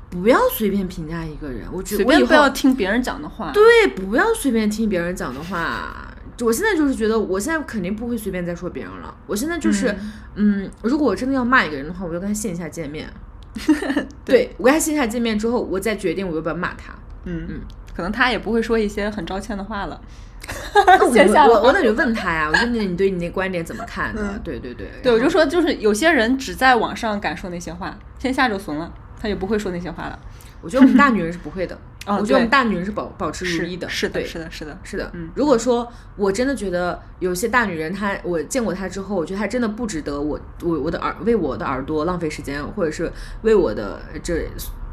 [0.09, 1.69] 不要随便评价一个人。
[1.71, 3.53] 我觉得我以后不要听别人讲的话。
[3.53, 6.09] 对，不要随便听别人讲的话。
[6.43, 9.15] 我现在就是觉得，我现在肯定不会随便再说别人了。
[9.27, 9.95] 我现在就是，
[10.35, 13.09] 嗯如果我真的要骂一个人的话，我就跟他线下见面。
[14.25, 16.93] 对我跟他线下见面之后，我再决定我要不要骂他。
[17.25, 17.61] 嗯嗯，
[17.95, 20.01] 可能他也不会说一些很招歉的话了。
[21.01, 24.23] 我 线下我我那就问他呀，我说你你对你那观点怎么看的？
[24.23, 30.19] 嗯对对对，对，我就说，就是有些人只在网上敢说那些话，线下就怂了，他也不会说那些话了。
[30.61, 31.79] 我觉得我们大女人是不会的。
[32.07, 33.89] 哦我觉得我们大女人是保保持如一的。
[33.89, 35.87] 是的，对是的，是的，是的，嗯如果说
[36.17, 43.11] 我真的觉得有些大女人她，我见过她之后，我觉得她真的不值得我我我的耳为我的耳朵浪费时间，或者是
[43.43, 44.49] 为我的这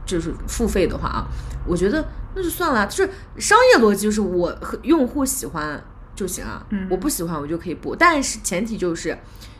[0.05, 1.27] 就是付费的话啊，
[1.65, 2.05] 我觉得
[2.35, 5.81] 那就算了，就是商业逻辑就是我和用户喜欢
[6.15, 9.17] 就行啊，嗯我不喜欢我就可以不，但是前提就是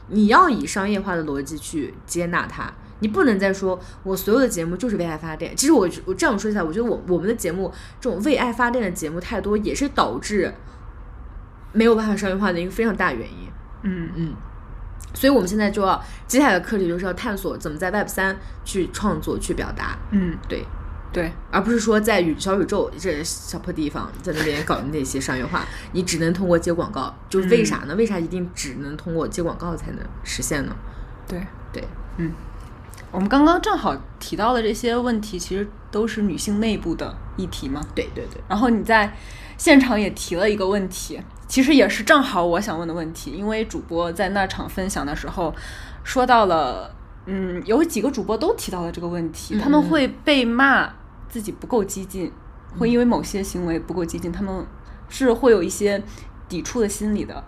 [0.07, 2.71] 你要以商业化的逻辑去接纳它。
[2.99, 5.55] 你不能再说我所有的节目就是为爱发电。
[5.55, 10.53] 其实我我这样说一下，我觉得我我们的节目这种为爱发电的节目太多，也是导致
[11.71, 13.49] 没有办法商业化的一个非常大原因。
[13.83, 14.33] 嗯嗯，
[15.13, 19.97] 所以我们现在就要接下来的课题就是要探索怎么在 Web 三去创作、去表达。
[20.11, 20.65] 嗯，对，
[21.13, 27.95] 对，而不是说在宇小宇宙这小破地方在那边搞那些商业化，你只能通过接广告，就是为啥呢？
[27.95, 30.75] 为啥一定只能通过接广告才能实现呢？
[31.25, 31.41] 对，
[31.71, 31.87] 对，
[32.17, 32.31] 嗯，
[33.11, 37.81] 我们刚刚正好提到的这些问题，其实都是女性内部的议题嘛。
[37.95, 39.11] 对对对，然后你在
[39.57, 45.53] 现场也提了一个问题，其实也是正好我想问的问题，因为主播在那场分享的时候
[46.03, 46.93] 说到了，
[47.25, 50.93] 嗯，有几个主播都提到了这个问题，嗯他们会被骂
[51.27, 52.31] 自己不够激进，
[52.77, 54.65] 会因为某些行为不够激进，他们
[55.09, 56.01] 是会有一些
[56.47, 57.43] 抵触的心理的，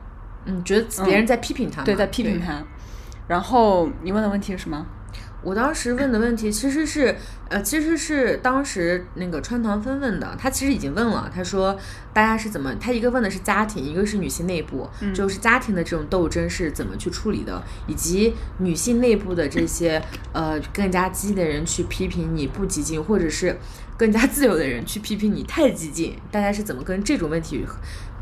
[0.45, 2.63] 嗯，觉得别人在批评他嘛，对，在批评他。
[3.27, 4.85] 然后你问的问题是什么？
[5.43, 7.15] 我当时问的问题其实是，
[7.49, 11.77] 呃，其实是当时那个川堂芬问的，他其实已经问了，他说
[12.13, 23.57] 大家是怎么，他一个问的是家庭，一个是女性内部，就是家庭的这种斗争是怎么去处理的，以及女性内部的这些呃更加激进的人去批评你不激进，或者是
[23.97, 27.75] 更加自由的人去批评你太激进，大家是怎么跟这种问题呃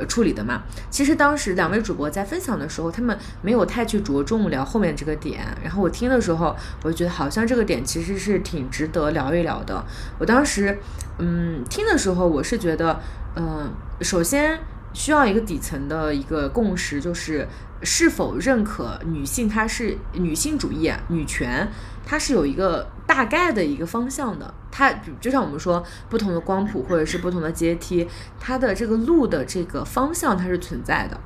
[0.08, 0.64] 处理的嘛？
[0.90, 9.84] 其实当时两位主播在分享的时候，他们没有太去着重聊后面这个点，然后我听的时候，我就觉得好像这个点其实是挺值得聊一聊的。
[10.20, 10.78] 我当时
[11.18, 13.00] 嗯听的时候，我是觉得，
[13.36, 13.72] 嗯、
[14.02, 14.60] 首先
[14.94, 17.48] 需要一个底层的一个共识，就是
[17.82, 21.68] 是否认可女性她是女性主义、女权，
[22.06, 24.54] 它是有一个大概的一个方向的。
[24.72, 28.08] 它就像我们说，不同的光谱或者是不同的阶梯，
[28.40, 31.20] 它的这个路的这个方向它是存在的。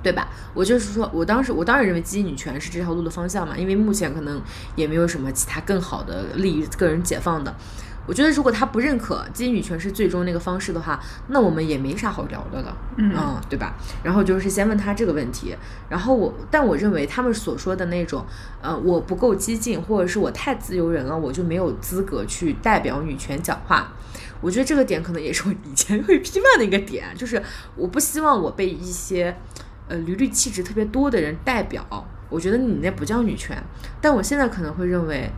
[0.00, 0.28] 对吧？
[0.54, 4.40] 我就是说，我当时我当然认为基因女权是这条路的方向嘛，因为目前可能
[4.76, 7.52] 也没有什么其他更好的利于个人解放的。
[8.08, 10.98] 我觉得如果他不认可基因女权是最终那个方式的话，
[11.28, 13.12] 那我们也没啥好聊的了，嗯
[13.50, 13.74] 对吧？
[14.02, 15.54] 然后就是先问他这个问题，
[15.90, 18.24] 然后我，但我认为他们所说的那种，
[18.62, 23.92] 呃，我不够激进，或者是我太自由人了，我就没有资格去代表女权讲话。
[24.40, 27.42] 我觉得这个点可能也是我以前会批判的一个点，就是
[27.76, 29.36] 我不希望我被一些
[29.86, 31.84] 呃驴驴气质特别多的人代表。
[32.30, 33.56] 我觉得你那不叫女权，
[34.00, 35.30] 但我现在可能会认为，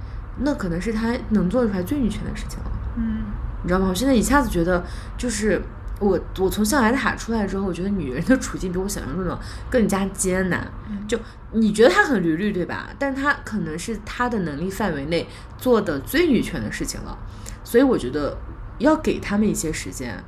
[0.42, 2.70] 那可能是他能做出来最女权的事情了。
[2.96, 3.24] 嗯
[3.62, 3.88] 你知道吗？
[3.90, 4.82] 我现在一下子觉得，
[5.18, 5.60] 就是
[5.98, 9.38] 我我从象牙塔出来之后，我觉得女人的处境比我想象中的
[9.68, 10.66] 更加艰难。
[11.06, 11.18] 就
[11.52, 12.88] 你觉得她很驴驴，对吧？
[12.98, 15.28] 但她可能是她的能力范围内
[15.58, 17.18] 做的最女权的事情了。
[17.62, 18.34] 所以我觉得
[18.78, 20.24] 要给他们一些时间，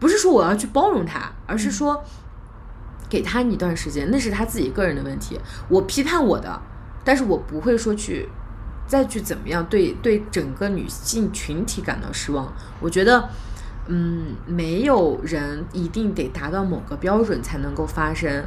[0.00, 2.02] 不是说我要去包容她，而是说
[3.08, 5.38] 给她一段时间，那是她自己个人的问题。
[5.68, 6.60] 我批判我的，
[7.04, 8.28] 但是我不会说去
[8.86, 12.52] 再去怎么样对对整个女性群体感到失望。
[12.80, 13.28] 我觉得，
[13.88, 18.44] 嗯，没有人一定得达到某个标准才能够发生。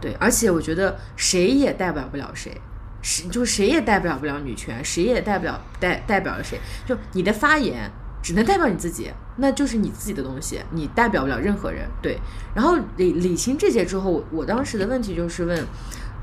[0.00, 2.58] 对，而且我觉得谁也代表不了谁，
[3.02, 6.58] 谁就谁也代表不了女权，谁也代表代代表了谁。
[6.86, 7.90] 就你的发言
[8.22, 11.86] 只能代表你自己，那就是你自己的东西，你代表不了任何人。
[12.00, 12.18] 对，
[12.54, 15.66] 然后理理清这些之后，我我当时的问题就是问，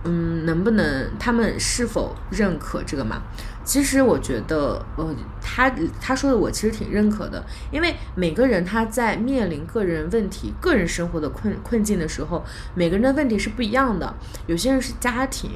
[0.08, 3.22] 嗯，能不能他们是否认可这个嘛？
[3.66, 14.16] 其实我觉得，呃，他他说的我其实挺认可的，因为每个人他在面临个人问题、个人生活的困困境的时候，每个人的问题是不一样的。
[14.46, 15.52] 有些人是家庭，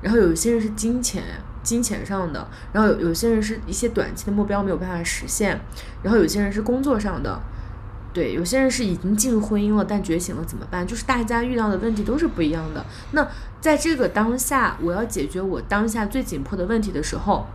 [0.00, 1.24] 然后有些人是金钱，
[1.64, 5.60] 金钱上的，然后有有些人是一些短期的目标没有办法实现，
[6.04, 7.40] 然后有些人是工作上的，
[8.12, 10.86] 对，有些人是已经进入婚姻了，但觉醒了怎么办？
[10.86, 12.84] 就是大家遇到的问题都是不一样的。
[13.12, 13.28] 那
[13.60, 17.46] 在这个当下，我要解决我当下最紧迫的问题的时候，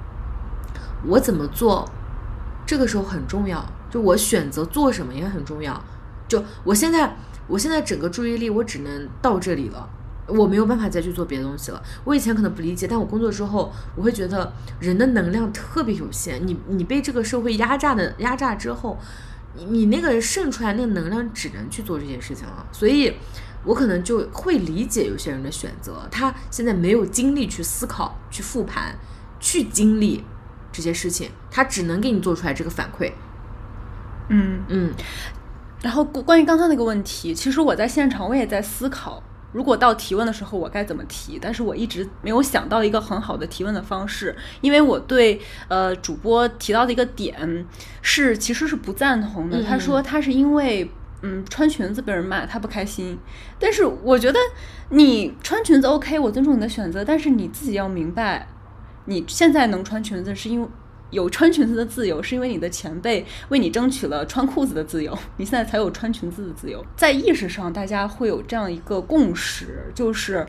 [1.08, 1.90] 我怎么做？
[2.66, 5.84] 这个时候很重要，就我选择做什么也很重要。
[6.30, 7.16] 就我现在，
[7.48, 9.90] 我现在整个注意力我只能到这里了。
[10.28, 11.84] 我没有办法再去做别的东西了。
[12.06, 16.48] 我以前可能不理解，但我工作之后，我会觉得人的能量特别有限。
[16.48, 18.98] 你你被这个社会压榨的压榨之后，
[19.56, 22.66] 你你那个渗出来那个能量只能去做这些事情了。
[22.72, 23.14] 所以，
[23.64, 28.96] 我可能就会理解有些人的选择，他现在没有精力去思考、去复盘、
[29.40, 30.24] 去经历
[30.72, 33.12] 这些事情，他只能给你做出来这个反馈。
[34.30, 34.64] 嗯。
[34.68, 34.94] 嗯
[35.82, 39.22] 然后关关于刚才那个问题，其实我在现场我也在思考，
[39.54, 45.40] 如果到提问的时候我该怎么提，但是我一直没有想到一个很好的提问的方式，因为我对
[45.70, 47.66] 呃主播提到的一个点
[48.02, 50.92] 是其实是不赞同的，嗯他说他是因为。
[51.26, 53.18] 嗯，穿裙子被人骂，他不开心。
[53.58, 54.38] 但是我觉得
[54.90, 58.46] 你穿裙子 OK，我尊重你的选择，但是你自己要明白，
[59.06, 60.68] 你现在能穿裙子是因为
[61.14, 66.84] 有穿裙子的自由，是因为你的前辈为你争取了穿裤子的自由，你现在才有穿裙子的自由。
[66.98, 70.46] 在意识上，大家会有这样一个共识，就是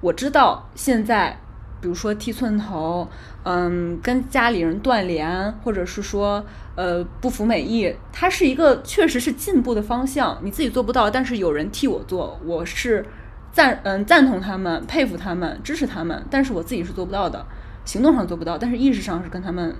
[0.00, 1.40] 我知道现在
[1.80, 3.08] 比如说剃寸头，
[3.44, 6.44] 嗯，跟家里人断联，或者是说
[6.74, 10.38] 呃不服美意，它是一个确实是进步的方向。
[10.42, 13.06] 你自己做不到，但是有人替我做，我是
[13.52, 17.46] 赞嗯赞同他们，佩服他们，支持他们，但是我自己是做不到的，
[17.84, 19.74] 行动上做不到，但是意识上是跟他们。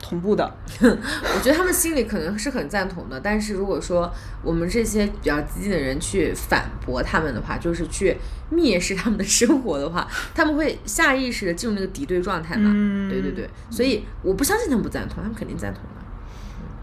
[0.00, 8.16] 同步的， 我觉得他们心里可能是很赞同的，但是如果说我们这些比较激进的人去反驳他们的话，就是去
[8.52, 12.70] 蔑视他们的生活的话， 他们会下意识的进入那个敌对状态嘛？
[13.10, 16.02] 对对对，所以我不相信他们不赞同，他们肯定赞同的，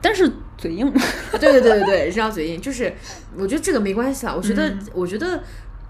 [0.01, 0.91] 但是嘴硬。
[1.39, 2.93] 对对对对对，是要嘴硬，就是
[3.35, 5.41] 我觉得这个没关系啊，我觉得我觉得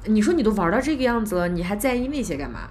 [0.05, 2.69] 你说你都玩到这个样子了，你还在意那些干嘛？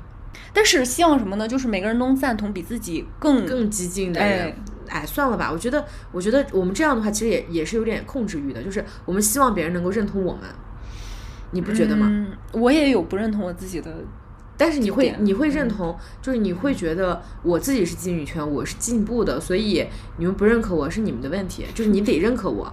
[0.54, 1.46] 但是希望什么呢？
[1.46, 4.54] 就是每个人都能赞同比自己更更激进的人。
[4.86, 10.42] 哎，算了吧，我觉得，我觉得我们这样的话，其实也也是有点控制欲的，就是我们希望别人能够认同我们，
[11.52, 12.26] 你不觉得吗？
[12.52, 13.90] 我也有不认同我自己的，
[14.58, 19.86] 但是你会你会认同，就是你会觉得我自己是进女圈，我是进步的，所以
[20.18, 22.72] 你们不认可我是你们的问题，就是你得认可我。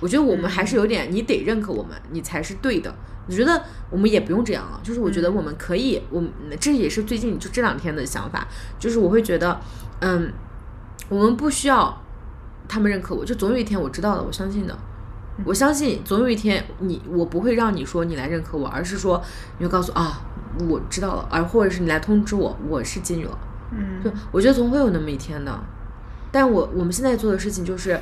[0.00, 2.92] 我觉得我们还是有点，你得认可我们，你才是对的。
[3.28, 6.28] 我觉得我们也不用这样了，就是我觉得我们可以，我们
[6.58, 8.48] 这也是最近就这两天的想法，
[8.78, 9.60] 就是我会觉得，
[10.00, 10.32] 嗯，
[11.08, 11.96] 我们不需要
[12.66, 14.76] 他们认可我，就总有一天我知道了，我相信的，
[15.44, 19.22] 我相信总有一天你我不会让你说你来认可我，而是说
[19.58, 20.22] 你会告诉啊
[20.68, 23.38] 我知道了，而或者是你来通知我我是妓女了，
[23.70, 25.56] 嗯，就我觉得总会有那么一天的，
[26.32, 28.00] 但我我们现在做的事情就是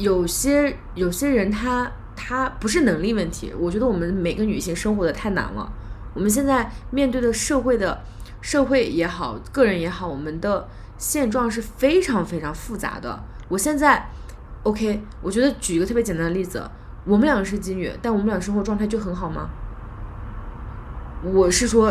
[0.00, 1.92] 有些有些人他。
[2.22, 5.72] 他不是能力问题，我觉得我们每个女性生活的太难了。
[6.12, 8.02] 我们现在面对的社会的，
[8.42, 13.24] 社会也好，个人也好，我们的现状是非常非常复杂的。
[13.48, 14.06] 我现在
[14.64, 16.62] ，OK，我觉得举一个特别简单的例子，
[17.06, 19.48] 我们两个是妓女，但我们俩生活状态就很好吗？
[21.24, 21.90] 我是说，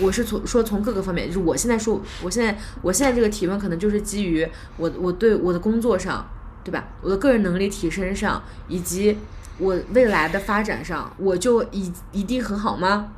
[0.00, 4.46] 我是从说从各个方面，就是我现在说，我现在我现在这个提问可能就是基于
[4.76, 6.28] 我我对我的工作上，
[6.68, 6.84] 对吧？
[7.00, 9.18] 我的个人能力提升上，以及。
[9.60, 13.08] 我未来的发展上，我就一一定很好吗？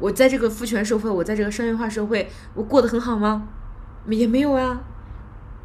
[0.00, 3.46] 我在这个父权社会，我在这个商业化社会，我过得很好吗？
[4.08, 4.80] 也没有啊。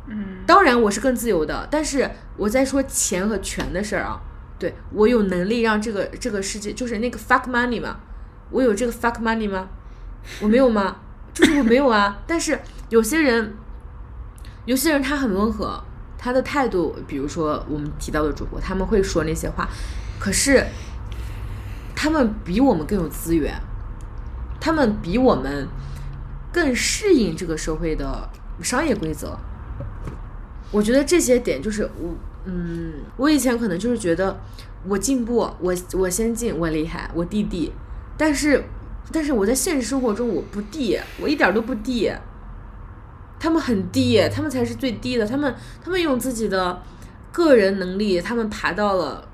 [0.06, 2.08] 嗯，当然我是更自由的，但是
[2.38, 4.22] 我在说钱和权的事儿啊。
[4.60, 7.98] 对我有能力让这个这个世界，就是那个 fuck money 嘛，
[8.52, 9.70] 我有这个 fuck money 吗？
[10.40, 10.98] 我没有吗？
[11.34, 12.20] 就是我没有啊。
[12.28, 12.60] 但是
[12.90, 13.56] 有些人，
[14.66, 15.84] 有些人他很温和，
[16.24, 19.68] 他的态度，比如说我们提到的主播，他们会说那些话。
[20.20, 20.64] 可是，
[21.96, 23.60] 他们比我们更有资源，
[24.60, 25.68] 他们比我们
[26.54, 28.30] 更适应这个社会的
[28.62, 29.36] 商业规则。
[30.72, 32.16] 我觉得这些点就是我，
[32.46, 34.40] 嗯，我以前可能就是觉得
[34.88, 37.74] 我进步，我我先进，我厉害，我弟弟。
[38.16, 38.64] 但是，
[39.12, 42.12] 但是我在现实生活中我不弟，我一点都不弟。
[43.42, 45.26] 他们很低，他们才是最低的。
[45.26, 46.82] 他们他们用自己的
[47.32, 49.28] 个人能力，他们爬到了。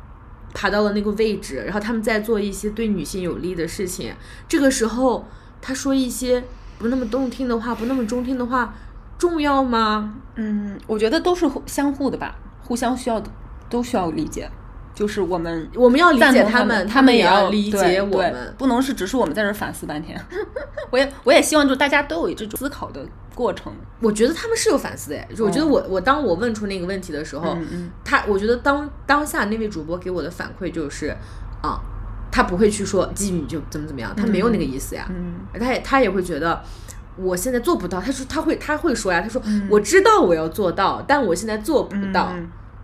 [0.53, 4.15] 爬到了那个位置，然后他们在做一些对女性有利的事情。
[4.47, 5.23] 这个时候，
[5.61, 6.43] 他说一些
[6.79, 8.73] 不那么动听的话，不那么中听的话，
[9.19, 10.15] 重要吗？
[10.35, 13.29] 嗯，我觉得都是相互的吧，互相需要的，
[13.69, 14.49] 都需要理解。
[14.97, 20.19] 就是我们我们要理解他们，他们也要理解我们，不能是只是我们在这反思半天。
[20.89, 23.71] 我也我也希望就是大家都有这种思考的过程。
[23.99, 27.55] 我觉得他们是有反思的，我觉得我我当我问出那个问题的时候，
[28.03, 31.15] 他我觉得当当下那位主播给我的反馈就是
[31.61, 31.79] 啊，
[32.31, 35.05] 他不会去说妓女就怎么怎么样，他没有那个意思呀。
[35.11, 36.59] 嗯，他也他也会觉得
[37.17, 39.39] 我现在做不到，他说他会他会说呀，他说
[39.69, 42.33] 我知道我要做到，但我现在做不到。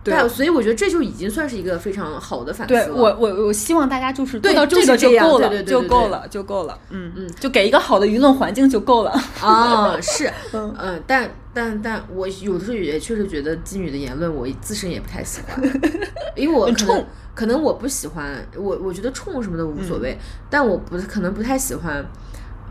[0.04, 2.84] 对，所以我觉得这就已经算是一个非常好的反思了。
[2.84, 6.78] 对我，我我希望大家就是做到这个就够了，就够了，就够了。
[6.90, 9.10] 嗯嗯，就给一个好的舆论环境就够了。
[9.40, 15.58] 啊，是， 嗯，但但但我有的时候也确实觉得妓女的言论，我自身也不太喜欢，
[16.36, 20.18] 因为我可能可能我不喜欢，我我觉得冲什么的无所谓，
[20.50, 22.04] 但我不可能不太喜欢，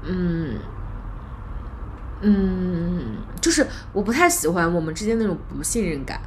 [0.06, 0.52] 嗯
[2.22, 6.22] 嗯，就是我不太喜欢我们之间那种不信任感。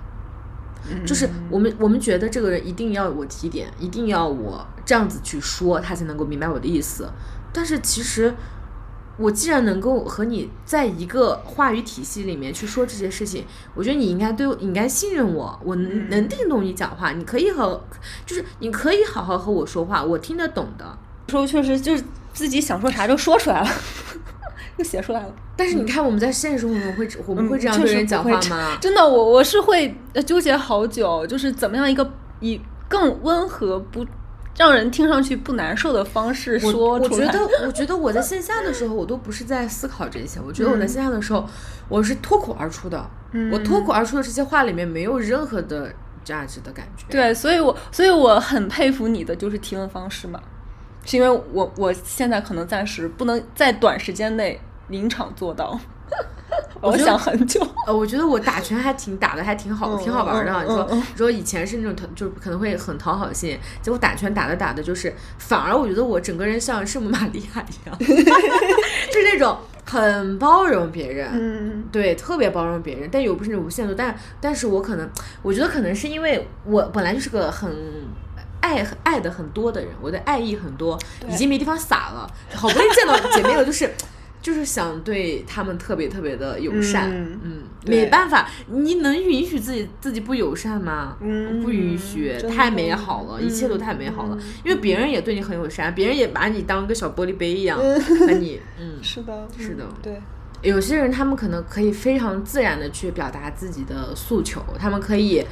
[1.05, 7.09] 就是我们我们觉得这个人一定要我提点，一定要我这样子去说，他才能够明白我的意思。
[7.53, 8.34] 但是其实
[9.18, 17.82] 我既然能够和你在一个话语体系里面去说这些事情，我觉得你应该对我应该信任我，我能听懂你讲话，你可以和
[18.26, 20.99] 就是你可以好好和我说话，我听得懂的。
[21.28, 23.68] 说确实就是自己想说啥就说出来了。
[24.77, 28.77] 就写出来了， 但是你看我们在现实生活中会我们会这样对人讲话吗？
[28.81, 29.95] 真的，我我是会
[30.27, 32.09] 纠结好久，就是怎么样一个
[32.41, 34.07] 以更温和不
[34.57, 37.03] 让人听上去不难受的方式说出来。
[37.03, 40.41] 我觉得， 我觉得我在线下的时候，我都不是在思考这些。
[40.41, 41.47] 我觉得我在线下的时候，
[41.89, 42.99] 我是脱口而出的。
[43.33, 45.93] 嗯我脱口而出的这些话里面没有任何的
[46.24, 47.05] 价值的感觉。
[47.11, 50.41] 对，所以我所以我很佩服你的就是提问方式嘛，
[51.05, 54.59] 是因为我我现在可能暂时不能在短时间内
[54.89, 55.78] 临场做到，
[56.80, 57.61] 我想很久。
[57.87, 60.53] 呃，我觉得我打拳还挺打的，还挺好，嗯挺好玩的。
[60.53, 71.30] 嗯你说你说以前是那种讨，就是可能会很讨好性，结果打拳打的打的，就是反而我觉得我整个人像圣母玛利亚一样， 就是那种很包容别人。
[71.32, 73.95] 嗯对，特别包容别人，但又不是那种无限度。
[73.95, 75.09] 但但是我可能，
[75.43, 77.72] 我觉得可能是因为我本来就是个很
[78.61, 82.28] 爱爱的很多的人，我的爱意很多，已经没地方撒了。
[82.55, 83.89] 好不容易见到姐妹了，就是
[84.47, 87.11] 就是想对他们特别特别的友善。
[87.11, 91.16] 嗯嗯，没办法，你能允许自己自己不友善吗？
[91.20, 94.38] 嗯不允许，太美好了，一切都太美好了。
[94.64, 97.76] 因为别人也对你很友善，别人也把你当个小玻璃杯一样，
[98.28, 99.03] 把你 嗯。
[99.03, 100.22] 是的，是的嗯对，
[100.62, 105.44] 有些人他们可能可以非常自然的去表达自己的诉求，他们可以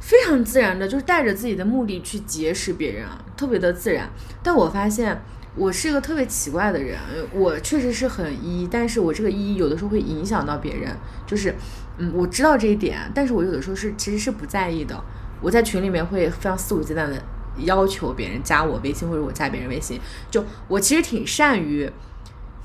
[0.00, 4.10] 非常自然的，就是带着自己的目的去结识别人啊，特别的自然。
[4.42, 5.22] 但我发现
[5.58, 6.98] 我是一个特别奇怪的人，
[7.32, 10.96] 我确实是很一但是我这个一有的时候会影响到别人，
[11.26, 11.54] 就是
[11.98, 15.02] 嗯，我知道这一点，但是我有的时候是其实是不在意的。
[15.42, 17.20] 我在群里面会非常肆无忌惮的
[17.58, 20.00] 要求别人加我微信或者我加别人微信，
[20.30, 21.90] 就我其实挺善于。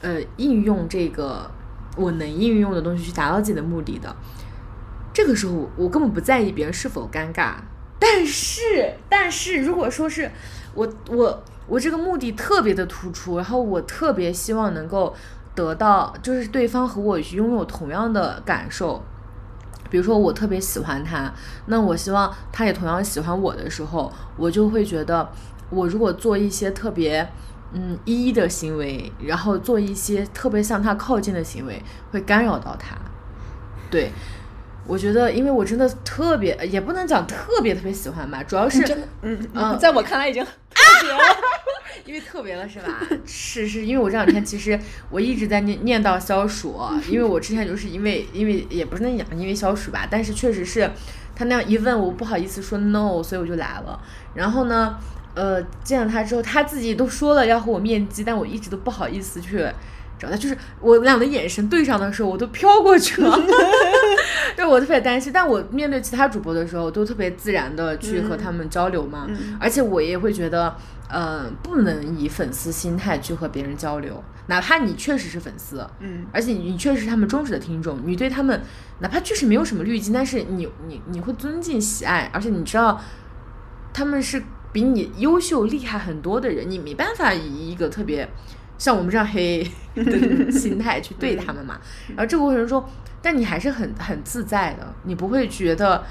[0.02, 1.50] 呃，应用这个
[1.96, 4.14] 我能应用的东西去达到自己的目的的。
[5.14, 7.54] 这个时候，我根本不在意别人是否尴尬。
[7.98, 10.30] 但是，但是如果说是
[10.74, 15.14] 我我我这个目的特别的突出，然后我特别希望能够
[15.56, 19.02] 得到，就是对方和我拥有同样的感受。
[19.90, 21.32] 比如说，我特别喜欢他，
[21.68, 25.30] 那我希望他也同样喜欢我的时候，我就会觉得，
[25.70, 27.28] 我如果做一些特别
[27.74, 31.80] 嗯一的行为，然后做一些特别向他靠近的行为，
[32.12, 32.96] 会干扰到他。
[33.92, 34.12] 对，
[34.86, 38.84] 我觉得，因为我真的特别，也不能讲特别特别喜欢吧，主要是，
[39.22, 40.50] 嗯嗯 在我看来已经特
[41.02, 41.20] 别了
[42.06, 43.02] 因为特别了是吧？
[43.26, 44.78] 是是，因为我这两天其实
[45.10, 46.78] 我一直在念念叨消暑，
[47.08, 50.90] 因为我之前就是因为因为也不是那样，因为消暑吧，但是确实是
[51.36, 53.98] 他那样一问，我不好意思说 no，所以我就来了。
[54.34, 54.98] 然后呢，
[55.34, 59.66] 呃，见了他之后，他自己都说了要和我面基，但我一直都不好意思去
[60.38, 63.40] 就是我们俩的眼神对上的时候，我都飘过去了，
[64.56, 65.32] 对我特别担心。
[65.34, 70.76] 但我面对其他主播的时候，都特别自然的去和他们交流嘛，嗯而且我也会觉得。
[71.10, 78.60] 呃，不能以粉丝心态去和别人交流，哪怕你确实是粉丝，嗯而且你确实是他们忠实的听众，你对他们
[78.98, 83.00] 哪怕确实没有什么滤镜，但是你你你会尊敬喜爱，而且你知道
[83.94, 88.28] 他们是比你优秀厉害很多的人，你没办法以一个特别
[88.84, 89.66] 像我们这样黑
[89.96, 91.80] 的心态去对他们嘛。
[92.10, 92.84] 然后这个过程中，
[93.22, 96.04] 但你还是很很自在的，你不会觉得。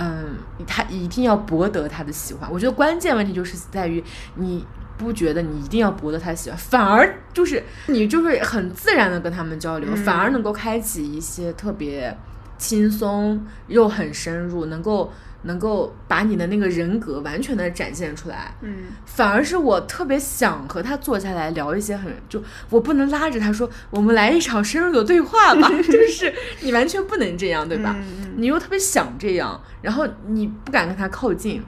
[0.00, 2.48] 嗯，他一定要博得他的喜欢。
[2.52, 4.04] 我觉得关键问题就是在于
[4.36, 4.64] 你
[4.96, 12.16] 不觉得你一定要博得他喜欢，反而就是你就是很自然的跟他们交流，嗯反而能够开启一些特别
[12.58, 15.12] 轻松又很深入，能够
[15.42, 18.52] 能够把你的那个人格完全的展现出来。
[18.62, 27.94] 嗯反而是我特别想和他坐下来聊一些很就我不能拉着他说我们来一场深入的对话吧， 就是你完全不能这样，对吧？
[27.98, 31.62] 嗯你又特别想这样，然后你不敢跟他靠近。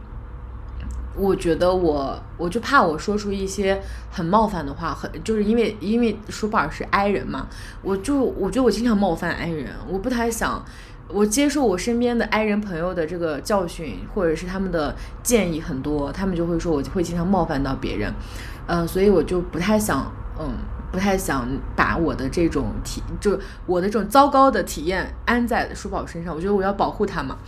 [1.16, 3.79] 我觉得我我就怕我说出一些
[4.11, 7.47] 很冒犯的话，很就是因为因为舒宝是 I 人嘛，
[7.83, 10.64] 我就我觉得我经常冒犯 I 人，我不太想
[11.13, 18.13] 我接受我身边的爱人朋友的这个教训，或者是他们的建议很多，他们就会说我会经常冒犯到别人，
[18.67, 20.53] 嗯、所以我就不太想嗯。
[20.93, 27.39] 不太想把我的这种体，就我的这种糟糕的体验安在舒宝身上，我觉得我要保护他嘛。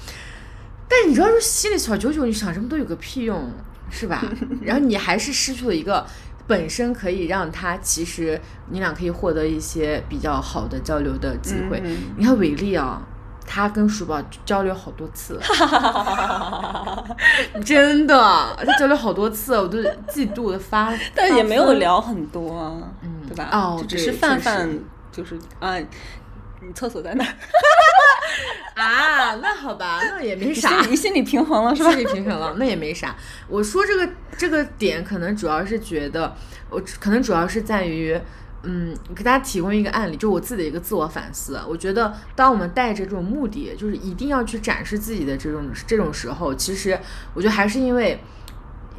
[0.88, 3.50] 但你知道，说心里小九九，你想这么多有个屁用，
[3.90, 4.22] 是吧？
[4.62, 6.06] 然后你还是失去了一个
[6.46, 8.40] 本身可以让他其实
[8.70, 11.82] 你俩可以获得一些比较好的交流的机会。
[11.84, 13.02] 嗯你看伟丽啊，
[13.46, 15.38] 他跟鼠宝交流好多次，
[17.64, 18.14] 真的，
[18.64, 19.78] 他交流好多次，我都
[20.08, 20.92] 嫉妒的发。
[21.14, 22.72] 但也没有聊很多啊，
[23.02, 23.48] 嗯对吧？
[23.52, 24.68] 哦只是泛泛，
[25.10, 27.32] 就是啊，你厕所在哪儿？
[28.74, 30.80] 啊，那好吧，那也没你啥。
[30.82, 32.00] 心里心理平衡了是吧心？
[32.00, 33.14] 理平衡了，那也没啥。
[33.48, 34.08] 我说这个
[34.38, 36.34] 这个点，可能主要是觉得，
[36.70, 38.18] 我可能主要是在于，
[38.62, 41.60] 嗯，给大家提供一个案例，就我自己的一个自我反思。
[41.68, 46.98] 我觉得，当我们带着这种目的，就是一定要去展示自己的这种这种时候，其实
[47.34, 48.20] 我觉得还是因为。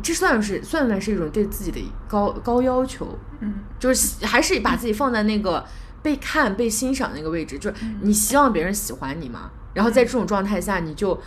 [0.02, 3.08] 这算是算不算是一种对自己的高高要求？
[3.42, 5.64] 嗯，就是还是把自己放在那个
[6.02, 9.52] 被看、被欣赏那个位置，就是嗯你希望别人喜欢你嘛。
[9.76, 11.18] 然后在这种状态下，你就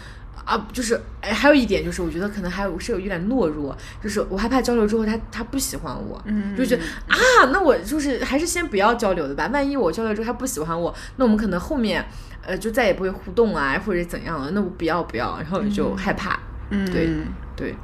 [0.46, 7.18] 啊，就是哎，还有一点就是，我觉得可能还有是有一点懦弱，就是我害怕交流之后他他不喜欢我，嗯就觉得啊，
[7.52, 9.50] 那我就是还是先不要交流的吧。
[9.52, 12.02] 万一我交流之后他不喜欢我，那我们可能后面
[12.46, 14.52] 呃就再也不会互动啊，或者怎样了。
[14.52, 16.38] 那我不要不要，然后就害怕。
[16.70, 17.08] 嗯，对
[17.56, 17.74] 对，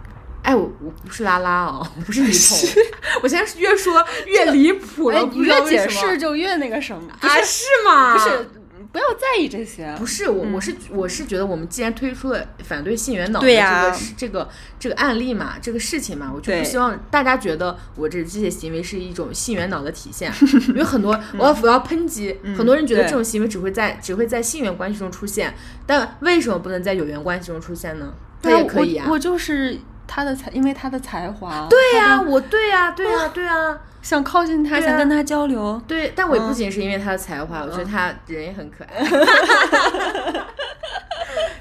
[0.43, 2.59] 哎，我我不是拉拉哦，我不是女同，
[3.23, 8.13] 我现在是越说越离谱了，哎，不知道越解释就越那个什么，啊，是是吗？
[8.15, 8.49] 不是，
[8.93, 14.49] 不要在意这些，不是我，我是我是觉得我们既然推出了反对性缘脑的这个这个
[14.79, 20.31] 这个案例嘛，这个事情嘛，我就不希望大家觉得我这这些行为是一种性缘脑的体现，
[20.69, 25.55] 因为很多我要我要抨击，很多人觉得这种行为只会在只会在性缘关系中出现，
[25.87, 28.13] 但为什么不能在有缘关系中出现呢？
[28.43, 29.07] 它对啊也可以啊。
[29.09, 29.15] 我。
[29.15, 29.79] 我就是
[30.15, 36.55] 他的才，因为他的才华，对呀、我对呀、对呀、对呀、想靠近他，啊想跟他交流，对，但我也不嗯。
[36.55, 39.03] 仅是因为他的才华，我觉得他人也很可爱。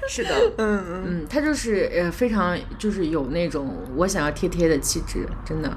[0.06, 5.70] 是的，嗯嗯，嗯，他就是呃非常就是有那种我想要贴贴的气质，真的。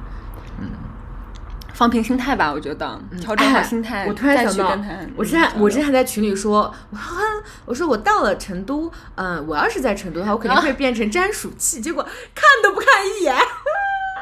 [1.76, 4.80] 放平心态吧，我觉得调整好哎心态，我突然想到
[5.16, 7.18] 我之前嗯我之前还在群里说，我说
[7.66, 12.02] 我说我到了成都，嗯、我要是在成都的话，我肯定会变成粘鼠器，结果
[12.34, 13.36] 看都不看一眼。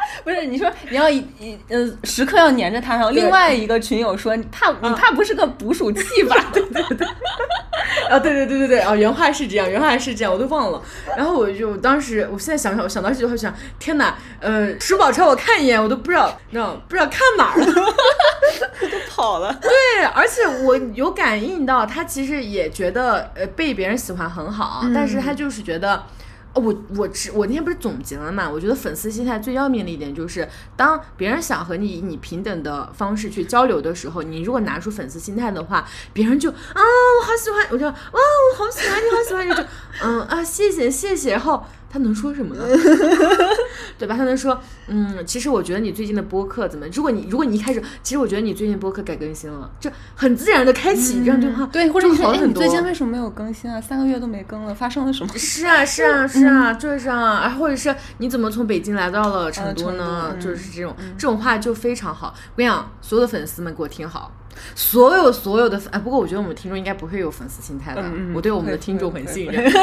[0.23, 6.35] 不是你说你要一一呃时刻要黏着他，然后另外一个群友说你怕你怕不是个捕鼠器吧？
[6.53, 7.07] 对 对对，
[8.09, 10.81] 啊，对对对对对，啊，原话是这样，原话是这样，我都忘了。
[11.17, 17.93] 然后我就当时，我现在想想，我想到这句话，想，天哪，呃，鼠宝朝我看一眼，我都不知道，你知道不知道看哪儿了。
[18.81, 19.57] 都跑了。
[19.61, 19.71] 对，
[20.13, 26.03] 而且我有感应到，他其实也觉得呃被别人喜欢很好，但是他就是觉得。
[26.53, 28.49] 哦我我只我那天不是总结了嘛？
[28.49, 39.63] 我觉得粉丝心态最要命的一点就是，当别人想和你以你平等的方式去交流的时候，你如果拿出粉丝心态的话，别人就啊我好喜欢，我就哇我好喜欢你，好喜欢你，就
[40.03, 42.65] 嗯啊谢谢谢谢，然后他能说什么呢？
[43.99, 44.18] 对吧？
[44.18, 46.88] 他能说，嗯，其实我觉得你最近的播客怎么？
[46.91, 52.48] 如果你如果你一开始，其实我觉得你最近播客改更新了，就很自然的开启这样对话，对，或者好很多。
[52.48, 53.80] 你最近为什么没有更新啊？
[53.80, 55.32] 三个月都没更了，发生了什么？
[55.38, 60.36] 是啊，是啊，是啊，就是啊，啊，或者是你怎么从北京来到了成都呢？
[60.41, 62.34] 就是这种、这种话就非常好。
[62.36, 64.32] 我跟你讲，所有的粉丝们给我听好，
[64.75, 68.03] 所有所有的粉，哎，不过我觉得我们听众应该不会有粉丝心态的，
[68.34, 69.63] 我对我们的听众很信任。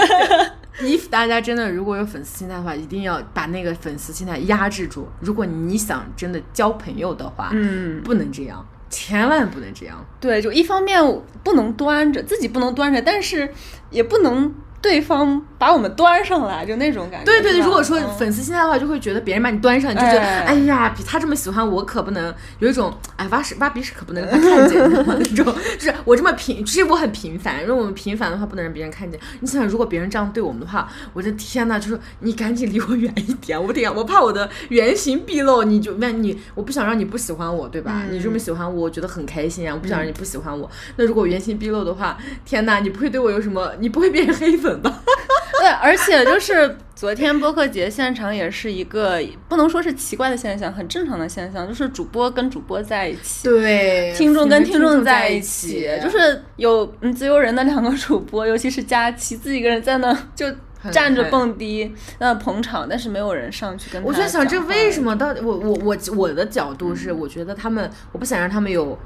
[0.80, 5.06] if 大家真的如果有粉丝心态的话，一定要把那个粉丝心态压制住。
[5.20, 10.02] 如果你想真的交朋友的话，嗯，不能这样，千万不能这样。
[10.20, 11.02] 对，就一方面
[11.44, 13.52] 不能端着，自己不能端着，但是
[13.90, 17.24] 也不能对方把我们端上来，就那种感觉。
[17.26, 25.44] 对对对，如果说嗯粉丝心态的话，就会觉得别人把你端上，你就觉得哎哎呀，比他这么喜欢我，可不能有一种哎挖屎挖鼻屎可不能让他看见的那种，
[25.78, 29.20] 就是我这么平，其实我很平凡，因为我们平凡的话，不能让别人看见。
[29.40, 38.04] 你想想，如果别人这样对我们的话，我的天呐，就是你赶紧离我远一点，我得我怕我的原形毕露，你就那你我不想让你不喜欢我，对吧？
[38.10, 40.70] 你这么喜欢我，我觉得很开心啊，我不想让你不喜欢我。
[40.96, 42.16] 那如果原形毕露的话，
[42.46, 45.02] 天呐，你不会对我有什么，你不会变成黑粉吧？
[45.60, 53.46] 对，而且就是昨天播客节现场也是一个不能说是奇怪的现象，很正常的现象，就是主播跟主播在一起。
[53.46, 60.46] 对，听众跟听众众在一一起，就是有嗯自由人的两个主播，尤其是佳琪自己一个人在那就
[60.90, 68.98] 站着蹦迪，那捧场，但是没有人上去跟他我就在想，这为什么到底我我我我的角度是，我觉得他们，我不想让他们有，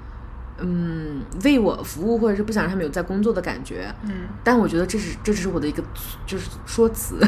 [0.58, 3.92] 嗯，为我服务，或者是不想让他们有在工作的感觉。
[4.04, 5.82] 嗯但我觉得这是这只是我的一个
[6.26, 7.18] 就是说辞。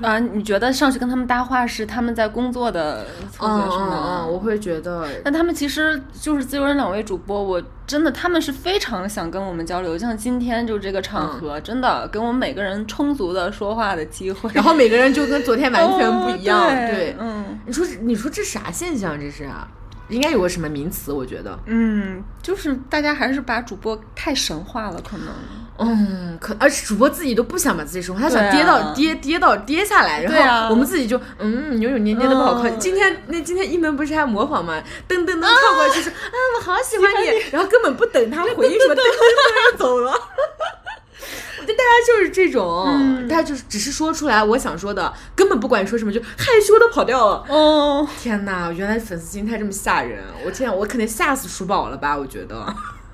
[0.00, 0.18] 啊？
[0.18, 3.86] 你觉得上去跟他们搭话是他们在工作的错嗯觉是吗？
[3.92, 14.50] 嗯嗯，我会觉得，但他们其实就是自由人两位主播，我真的他们是非常想跟我们交流，像今天就这个场合，真的给我们每个人充足的说话的机会。
[14.52, 16.58] 然后每个人就跟昨天完全不一样。
[16.66, 19.16] 哦对对，嗯你说你说这啥现象？
[19.20, 19.68] 这是啊，
[20.12, 21.12] 应该有个什么名词？
[21.12, 21.58] 我觉得。
[21.66, 25.26] 嗯，就是大家还是把主播太神话了，可能。
[25.78, 32.70] 嗯，可而且主播自己都不想把自己说，他想跌到、跌跌到跌下来，然后我们自己就嗯扭扭捏捏的不好看。
[32.70, 34.80] 嗯今天那今天一门不是还模仿吗？
[35.08, 40.12] 噔噔噔跳过去说啊我好喜欢你，然后根本不等他回应什么， 噔噔噔就走了。
[41.60, 47.44] 我觉得大家就是这种，嗯大家就是只是说出来我想说的，根本不管说什么就害羞的跑掉了。
[47.48, 50.22] 哦， 天哪，原来粉丝心态这么吓人！
[50.44, 52.16] 我天啊，我肯定吓死鼠宝了吧？
[52.18, 52.66] 我觉得。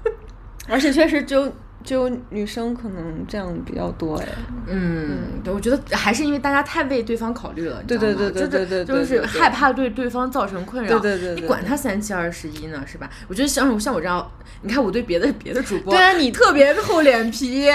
[0.68, 1.50] 而且确实就
[1.82, 4.28] 就女生可能这样比较多哎。
[4.66, 10.98] 嗯，对，我觉得还是因为大家太为对方考虑了，对对对对对对就是害怕对对方造成困扰。
[10.98, 13.08] 对对对对你管他三七二十一呢，是吧？
[13.28, 14.30] 我觉得像像我这样，
[14.60, 17.70] 你看我对别的别的主播，对啊你特别厚脸皮。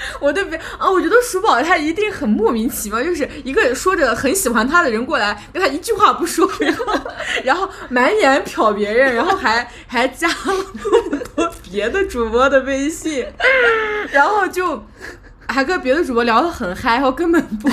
[0.20, 7.00] 我对别啊，我觉得鼠宝他一定很莫名其妙，就是一个说着很喜欢他的人过来，跟他一句话不说， 然后
[7.44, 13.26] 然后满眼瞟别人，然后还还加了那么多别的主播的微信，
[14.10, 14.84] 然后就
[15.48, 17.68] 还跟别的主播聊得很嗨，然后根本不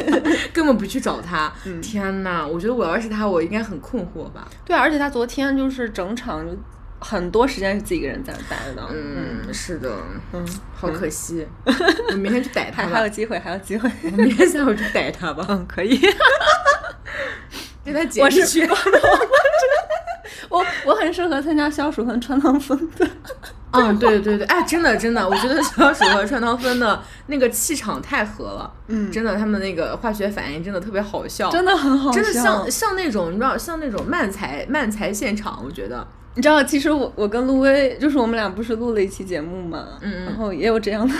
[0.52, 1.52] 根本不去找他。
[1.80, 4.46] 天呐，我觉得我要是他，我应该很困惑吧。
[4.64, 6.54] 对啊，而且他昨天就是整场就
[7.00, 8.86] 很多时间是自己一个人在那待着的。
[8.90, 9.90] 嗯，是的，
[10.32, 11.46] 嗯，好可惜，
[12.10, 13.08] 我明天去逮他吧还还有。
[13.08, 13.90] 机会，还有机会。
[14.04, 15.98] 我明天下午去逮他吧，嗯，可以。
[17.84, 18.68] 跟他解我是释。
[20.48, 23.08] 我我很适合参加消暑和川唐风的。
[23.72, 40.24] 嗯， 对对对，哎，真的真的，我觉得小鼠和川汤分的那个气场太合了，嗯真的，他们那个化学反应真的特别好笑，真的很好笑，真的像像那种你知道像那种漫才漫才现场，我觉得，你知道，其实我我跟陆威，就是我们俩不是录了一期节目嘛，嗯嗯。
[40.26, 41.14] 然后也有这样的，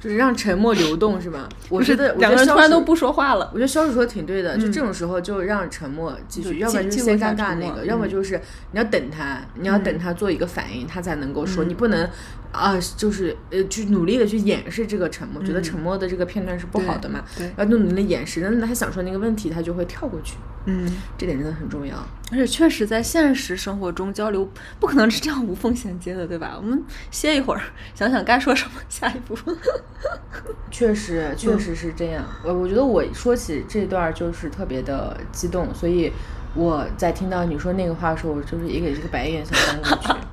[0.00, 1.48] 就是让沉默流动是吧？
[1.68, 3.50] 我觉得我两个人突然都不说话了。
[3.52, 8.40] 我觉得小鼠说的挺对的，就嗯这种时候就让沉默继续，要不然就先尴尬那个，要么嗯就是
[8.72, 12.08] 你要等他，你要等他做一个反应，他才能够说，你不能
[12.52, 20.36] 啊，就是呃，去努力的去掩饰这个沉默，觉得沉默的这个片段是不好的嘛，对对要努力的掩饰，那他想说那个问题，他就会跳过去，
[20.66, 20.88] 嗯，
[21.18, 21.96] 这点真的很重要。
[22.32, 24.50] 而且确实在现实生活中交流
[24.80, 26.54] 不可能是这样无缝衔接的，对吧？
[26.56, 27.60] 我们歇一会儿，
[27.94, 29.36] 想想该说什么，下一步。
[30.70, 32.24] 确实，确实是这样。
[32.44, 36.12] 我、我觉得我说起这段儿就是特别的激动，所以
[36.54, 40.20] 我在听到你说那个话的时候，我就是也给这个白眼想翻过去。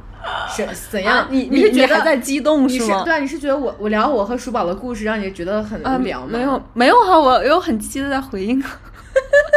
[0.53, 1.19] 是怎样？
[1.19, 6.27] 啊你你是觉得在激动是吗对啊，你是觉得我我聊我和鼠宝的故事，让你觉得很啊，无聊吗？
[6.31, 8.69] 没有没有哈，我有很积极的在回应啊。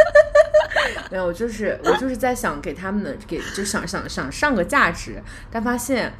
[1.10, 6.12] 没有，我就是我就是在想给他们的给就想想想上个价值，但发现。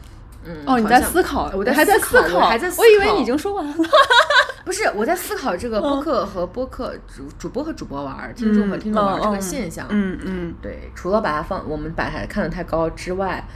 [0.46, 2.82] 嗯，哦，你在思考，我在还在思考，我还在思考。
[2.82, 3.74] 我以为你已经说完了。
[4.64, 9.86] 不是，我在思考这个播客和播客主主播和主播玩儿，听众和听众玩这个现象。
[9.90, 13.46] 嗯嗯对，除了把它放，我们把它看得太高之外，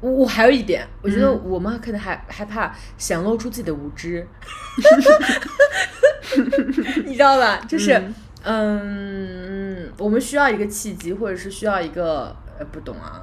[0.00, 4.26] 我我还有一点，我觉得嗯我们可能还害怕显露出自己的无知，
[7.06, 7.58] 你知道吧？
[7.66, 8.02] 就是，
[8.42, 13.22] 嗯我们需要一个契机，或者是需要一个呃，不懂啊，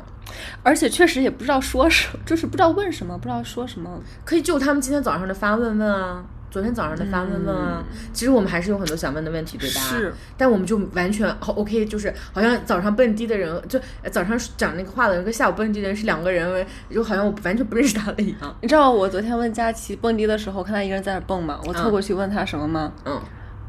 [0.63, 4.01] 而且确实也不知道说什么，就是不知道问什么，不知道说什么。
[4.25, 6.23] 可以就他们今天早上的发问问啊。
[6.51, 9.81] 昨天早上的发问问啊，其实我们还是有很多想问的问题，对吧？
[9.81, 18.57] 是，但我们就完全好 OK，就是好像早上蹦迪的人，就呃早上讲那个话的人跟下午蹦迪的人是两个人，就好像我完全不认识他了一样。
[18.63, 22.91] 你知道我昨天问佳琪蹦迪的时候，看他一个人在那蹦嘛，我凑过去问他什么吗？
[23.05, 23.21] 嗯，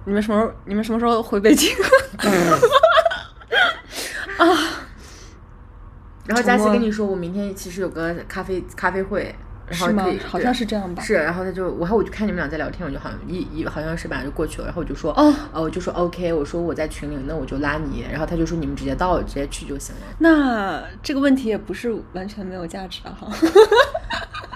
[0.06, 0.52] 你们什么时候？
[0.64, 1.68] 你们什么时候回北京？
[6.26, 9.34] 然后佳琪跟你说，我明天其实有个咖啡咖啡会，
[9.66, 10.18] 然后是吗可以？
[10.20, 11.02] 好像是这样吧。
[11.02, 20.02] 是，然后他就，然后我就看你们俩在聊天，我就好像一一好像是吧，就过去了，然后我就说，哦呃，我就说 OK，我说我在群里，那我就拉你，然后他就说你们直接到，直接去就行了。
[20.18, 23.28] 那这个问题也不是完全没有价值的哈。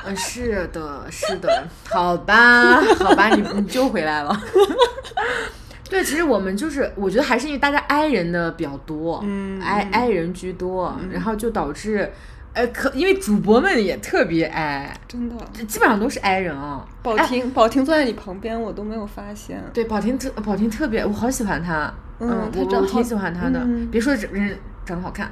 [0.07, 4.39] 嗯，是的，是的，好吧，好吧，你你救回来了。
[5.89, 12.11] 对，其实我们就是，我觉得还是因为大家 i 人的比较多，嗯，i i 人居多，然后就导致，
[12.55, 15.37] 呃，可因为主播们也特别 i，真的，
[15.67, 16.85] 基本上都是 i 人啊。
[17.03, 19.63] 宝婷，宝婷坐在你旁边，我都没有发现。
[19.75, 23.61] 对，宝婷特宝婷特别，我好喜欢她，嗯她我我长好挺喜欢她的。
[23.61, 25.31] 嗯别说人长得好看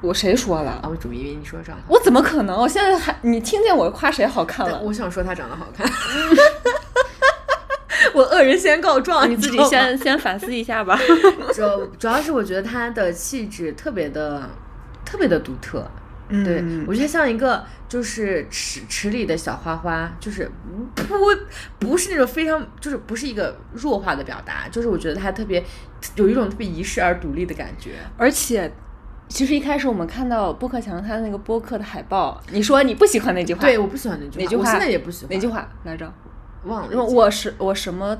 [0.00, 0.70] 我谁说了？
[0.82, 2.56] 啊，我主以为你说长得好我怎么可能？
[2.56, 4.80] 我现在还你听见我夸谁好看看，了？
[4.82, 5.86] 我想说她长得好看。
[8.14, 10.98] 我恶人先告状，你自己先先反思一下吧。
[11.54, 14.48] 主要主要是我觉得他的气质特别的
[15.04, 15.88] 特别的独特。
[16.28, 20.48] 对，嗯我觉得像一个就是池池里的小花花，就是
[20.94, 21.04] 不
[21.80, 25.60] 不是那种非常就是不是一个弱化的表达，就是我觉得他特别
[26.14, 27.94] 有一种特别遗世而独立的感觉。
[28.16, 28.70] 而且，
[29.26, 34.62] 其实一开始我们看到播客墙他的那个播客的海报，你说你不喜欢那句话，对，我不喜欢那句话，哪句话？
[34.62, 35.34] 我现在也不喜欢。
[35.34, 36.12] 哪句话来着？
[36.64, 36.92] 忘了？
[36.92, 38.16] 因为我是我什么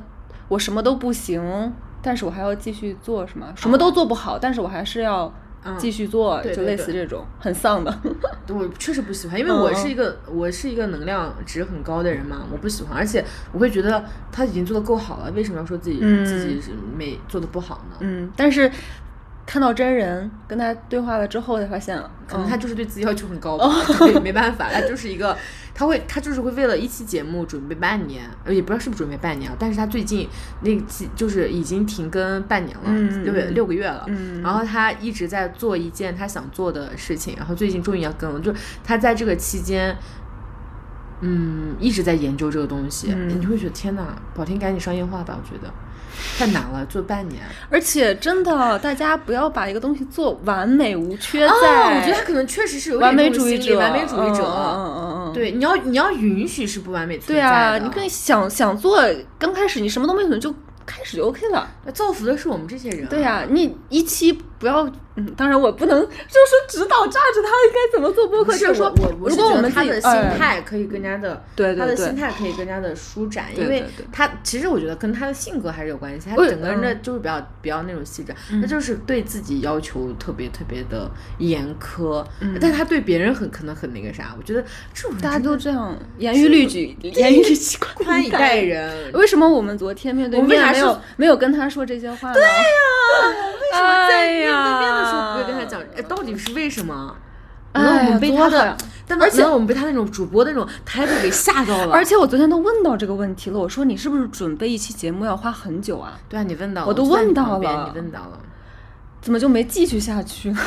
[0.48, 1.72] 我什么都不行，
[2.02, 5.32] 但是我还要继续做，什么什么都做不好，但是我还是要
[5.64, 7.94] 嗯继续做，对对就类似这种很丧的。
[8.48, 14.02] 我确实不喜欢，因为嗯我是一个、我是一个能量值很高的人嘛，我不喜欢，而且我会觉得
[14.32, 17.96] 他已经做的够好了，为什么要说自己、嗯自己是没做的不好呢？
[18.00, 18.70] 嗯，但是
[19.46, 21.96] 看到真人跟他对话了之后，才发现，
[22.26, 23.66] 可能嗯他就是对自己要求很高吧，
[23.98, 25.36] 对，没办法，他就是一个
[25.80, 30.28] 他会他就是会为了一期节目准备半年，呃也不知道是不是准备半年啊，但是他最近
[30.60, 38.52] 那期就是已经停更半年了，嗯六个六个月了，嗯然后他一直在做一件他想做的事情，然后最近终于要更了，就
[38.84, 39.96] 他在这个期间。
[41.22, 45.70] 嗯，一直在研究这个东西，嗯你会觉得天哪，宝天赶紧商业化吧，我觉得
[46.38, 47.42] 太难了，做半年。
[47.68, 51.54] 而且真的，大家不要把一个东西做完美无缺在。
[51.54, 54.44] 哦，我觉得他可能确实是有点完美主义者，完美主义者。
[54.44, 59.00] 嗯嗯嗯嗯，对，你要你要允许是不完美存在对啊，你可以想想做，
[59.38, 60.52] 刚开始你什么都没准就
[60.84, 61.68] 开始就 OK 了。
[61.84, 63.08] 那造福的是我们这些人、啊。
[63.08, 82.24] 对呀、你一期不要，嗯，当然我不能就是指导榨着他应该怎么做播客，就是说如果我们他的心哎态可以更加的，对对对他的心态可以更加的舒展，因为他其实我觉得跟他的性格还是有关系，他整个人的嗯就是比较比较那种细致，他就是对自己要求特别特别的严苛，
[82.60, 84.62] 但他对别人很可能很那个啥，我觉得
[84.94, 88.60] 这种大家都这样，严于律己，严于律己， 宽以待。
[88.60, 89.10] 人。
[89.14, 92.34] 为什么我们昨天面对面没有没有跟他说这些话呢？
[92.34, 92.48] 对呀、
[93.60, 95.80] 为什么在面哎对面的时候不会跟他讲？
[95.96, 97.16] 哎，到底是为什么？
[97.72, 101.94] 哎被他的但而且我们被他那种主播的那种态度给吓到了？
[101.94, 106.18] 而且我昨天都问到这个问题了，我说你是不是准备一期节目要花很久啊？
[106.28, 108.40] 对啊，你问到了，我都问到了你问到了。
[109.20, 110.60] 怎么就没继续下去呢？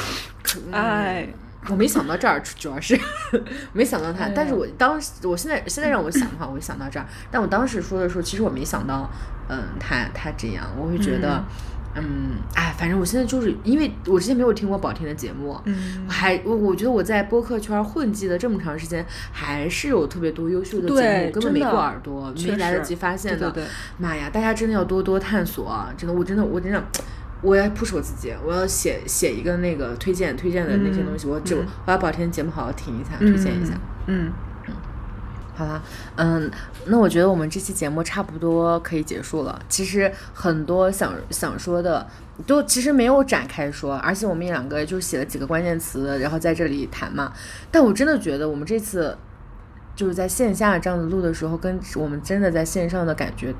[0.72, 1.28] 哎，
[1.70, 2.98] 我没想到这儿，主要是
[3.74, 4.30] 没想到他。
[4.34, 7.06] 但是我当时，我现在现在让我想的话，我会想到这儿。
[7.30, 9.10] 但我当时说的时候，其实我没想到，
[9.50, 11.44] 嗯，他他这样，我会觉得，嗯，
[12.56, 23.52] 哎，反正我现在就是因为我之前没有听过宝田的节目，嗯我还我我觉得我在播客圈混迹了这么长时间，还是有特别多优秀的节目，根本没过耳朵，没来得及发现的。
[23.52, 25.94] 对对对妈呀，大家真的要多多探索啊！
[25.98, 26.84] 真的，我真的，我真的，
[27.42, 33.74] 我要 push 我自己，我要写写一个那个推荐推荐的那些东西，我就嗯我要把天节目好好听一下，推荐一下。
[34.08, 34.32] 嗯，
[35.56, 35.82] 好啦，
[36.16, 36.50] 嗯，
[36.88, 39.62] 那我觉得我们这期节目差不多可以结束了。
[39.70, 42.08] 其实很多想想说的，
[42.48, 47.32] 都其实没有展开说，而且我们两个就写了几个关键词，然后在这里谈嘛。
[47.70, 49.16] 但我真的觉得我们这次
[49.96, 53.54] 就是在线下这样子录的时候，跟我们真的在线上的感觉，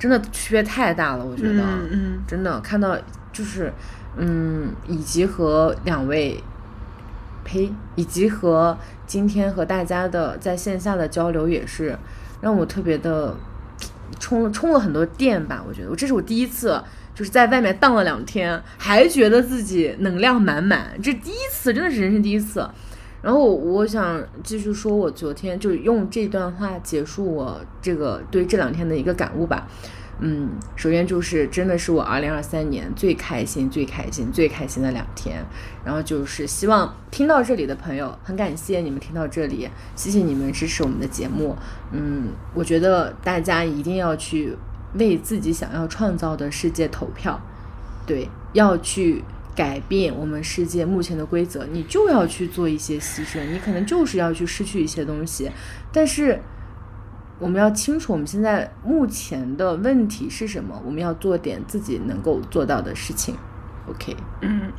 [0.00, 1.24] 真的区别太大了。
[1.24, 2.98] 我觉得，嗯嗯真的看到
[3.32, 3.72] 就是，
[4.16, 6.42] 嗯，以及和两位，
[7.52, 11.98] 呸，以及和今天和大家的在线下的交流，也是
[12.40, 13.36] 让我特别的
[14.18, 15.62] 充了充了很多电吧。
[15.68, 16.82] 我觉得，我这是我第一次。
[17.14, 22.66] 就是在外面荡了两天，还觉得自己能量满满，这第一次，真的是人生第一次。
[23.20, 29.68] 然后我想继续说，我昨天就用这段话结束我这个对这两天的一个感悟吧。
[30.20, 35.44] 嗯，首先就是真的是我二零二三年最开心、最开心、最开心的两天。
[35.84, 41.56] 然后就是希望听到这里的朋友，很感谢你们听到这里，谢谢你们支持我们的节目。
[41.90, 44.56] 嗯，我觉得大家一定要去
[44.94, 47.40] 为自己想要创造的世界投票，
[48.06, 49.24] 对，要去
[49.56, 55.50] 改变我们世界目前的规则，你就要去做一些牺牲，你可能就是要去失去一些东西，
[55.92, 56.38] 但是。
[57.42, 63.36] 我们要清楚我们现在目前的问题是什么，我们要做点自己能够做到的事情。
[63.90, 64.70] OK，嗯，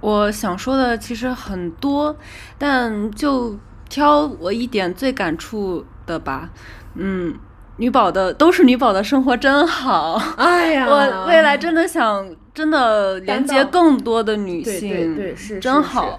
[0.00, 2.16] 我想说的其实很多，
[2.56, 3.58] 但就
[3.88, 6.48] 挑我一点最感触的吧。
[6.94, 7.34] 嗯，
[7.78, 10.14] 女宝的都是女宝的生活真好。
[10.36, 12.24] 哎呀我未来真的想
[12.54, 16.04] 真的连接更多的女性，对对是真好。。
[16.04, 16.18] 是是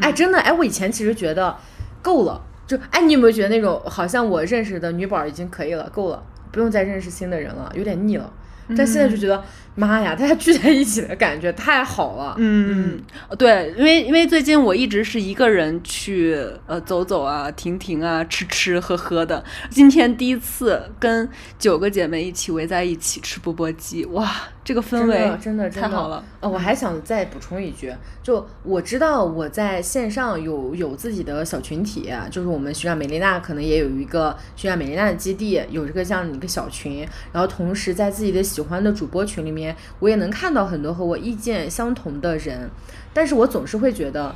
[0.00, 1.54] 哎，真的哎，我以前其实觉得
[2.00, 2.40] 够了，
[2.72, 8.32] 就哎，你有没有觉得那种好像我认识的女宝已经可以了，够了，不用再认识新的人了，有点腻了。
[8.74, 9.42] 但现在就觉得，
[9.74, 12.34] 妈呀，大家聚在一起的感觉太好了。
[12.38, 13.00] 嗯
[13.30, 16.36] 嗯，对，因为因为最近我一直是一个人去
[16.66, 19.42] 呃走走啊、停停啊、吃吃喝喝的。
[19.70, 21.28] 今天第一次跟
[21.58, 24.30] 九个姐妹一起围在一起吃钵钵鸡，哇，
[24.62, 26.22] 这个氛真围的真的真的太好了。
[26.40, 39.61] 呃，我还想再补充一句，就我知道我在线上有有自己的小群体，就是我们学长美丽娜可能也有一个学长美丽娜的基地，有这个这样的一个小群，然后同时在自己的喜欢的主播群里面，
[39.98, 42.70] 我也能看到很多和我意见相同的人，
[43.12, 44.34] 但是我总是会觉得。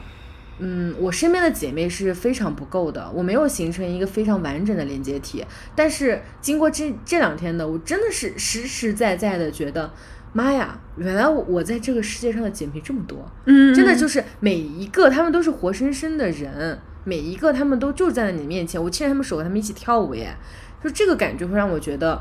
[0.58, 5.44] 嗯，我身边的姐妹是非常不够的，我没有形成一个非常完整的连接体。
[5.74, 9.92] 但是经过这这两天的，我真的是实实在在的觉得，
[10.32, 20.34] 妈呀，原来我我在这个世界上的姐妹这么多，嗯，真的就是每一个他们都是活生生的人，每一个他们都就站在你面前，我牵着他们手和她们一起跳舞耶，
[20.82, 22.18] 就这个感觉会让我觉得，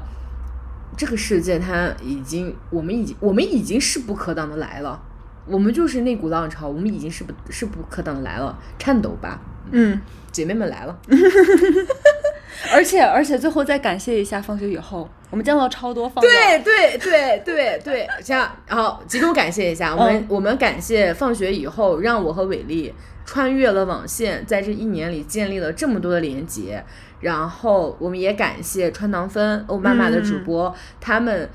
[0.98, 5.02] 这个世界它已经，我们已经我们已经势不可挡的来了。
[5.48, 9.40] 我们就是那股浪潮，我们已经势不势不可挡的来了，颤抖吧，
[9.70, 10.02] 嗯，
[10.32, 10.98] 姐妹们来了。
[12.74, 22.92] 而且而且最后再感谢一下放学以后，我们见到超多放对对对对对，这样，然后集中感谢一下我们，嗯我们感谢放学以后让我和伟丽
[23.26, 26.84] 穿越了网线，在这一年里建立了这么多的连接，
[27.20, 31.50] 然后我们也感谢川糖分欧妈妈的主播，他们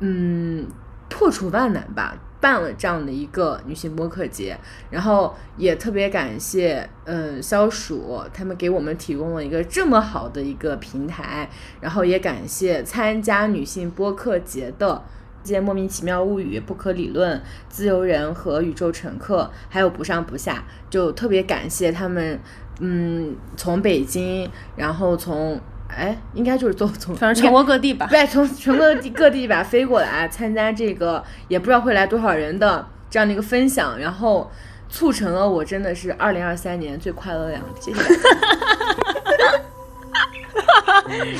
[0.00, 0.66] 嗯
[1.08, 2.16] 破除万难吧。
[2.40, 4.56] 办了这样的一个女性播客节，
[4.90, 11.50] 然后也特别感谢，嗯，消暑他们给我们提供了一个这么好的一个平台，
[11.80, 15.02] 然后也感谢参加女性播客节的
[15.42, 22.38] 这些莫名其妙物语、不可理论、自由人和宇宙乘客，还有不上不下，就特别感谢他们，
[22.80, 28.06] 嗯，从北京，然后从哎，应该就是从从反正全国各地吧。
[28.10, 34.50] 对，从全国各地各地吧飞过来参加这个，也不知道会来多少人的这样的一个分享，然后
[34.90, 39.60] 促成了我真的是二零二三年最快乐的两天，谢谢大家。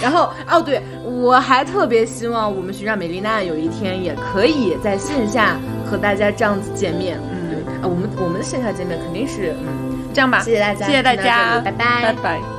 [0.00, 7.18] 然后哦，对，我还特别希望我们学长美丽娜有一天也可以在线下和大家这样子见面。
[7.32, 12.57] 嗯对啊，我们我们的线下见面肯定是嗯，这样吧，谢谢大家谢谢大家，拜拜拜拜。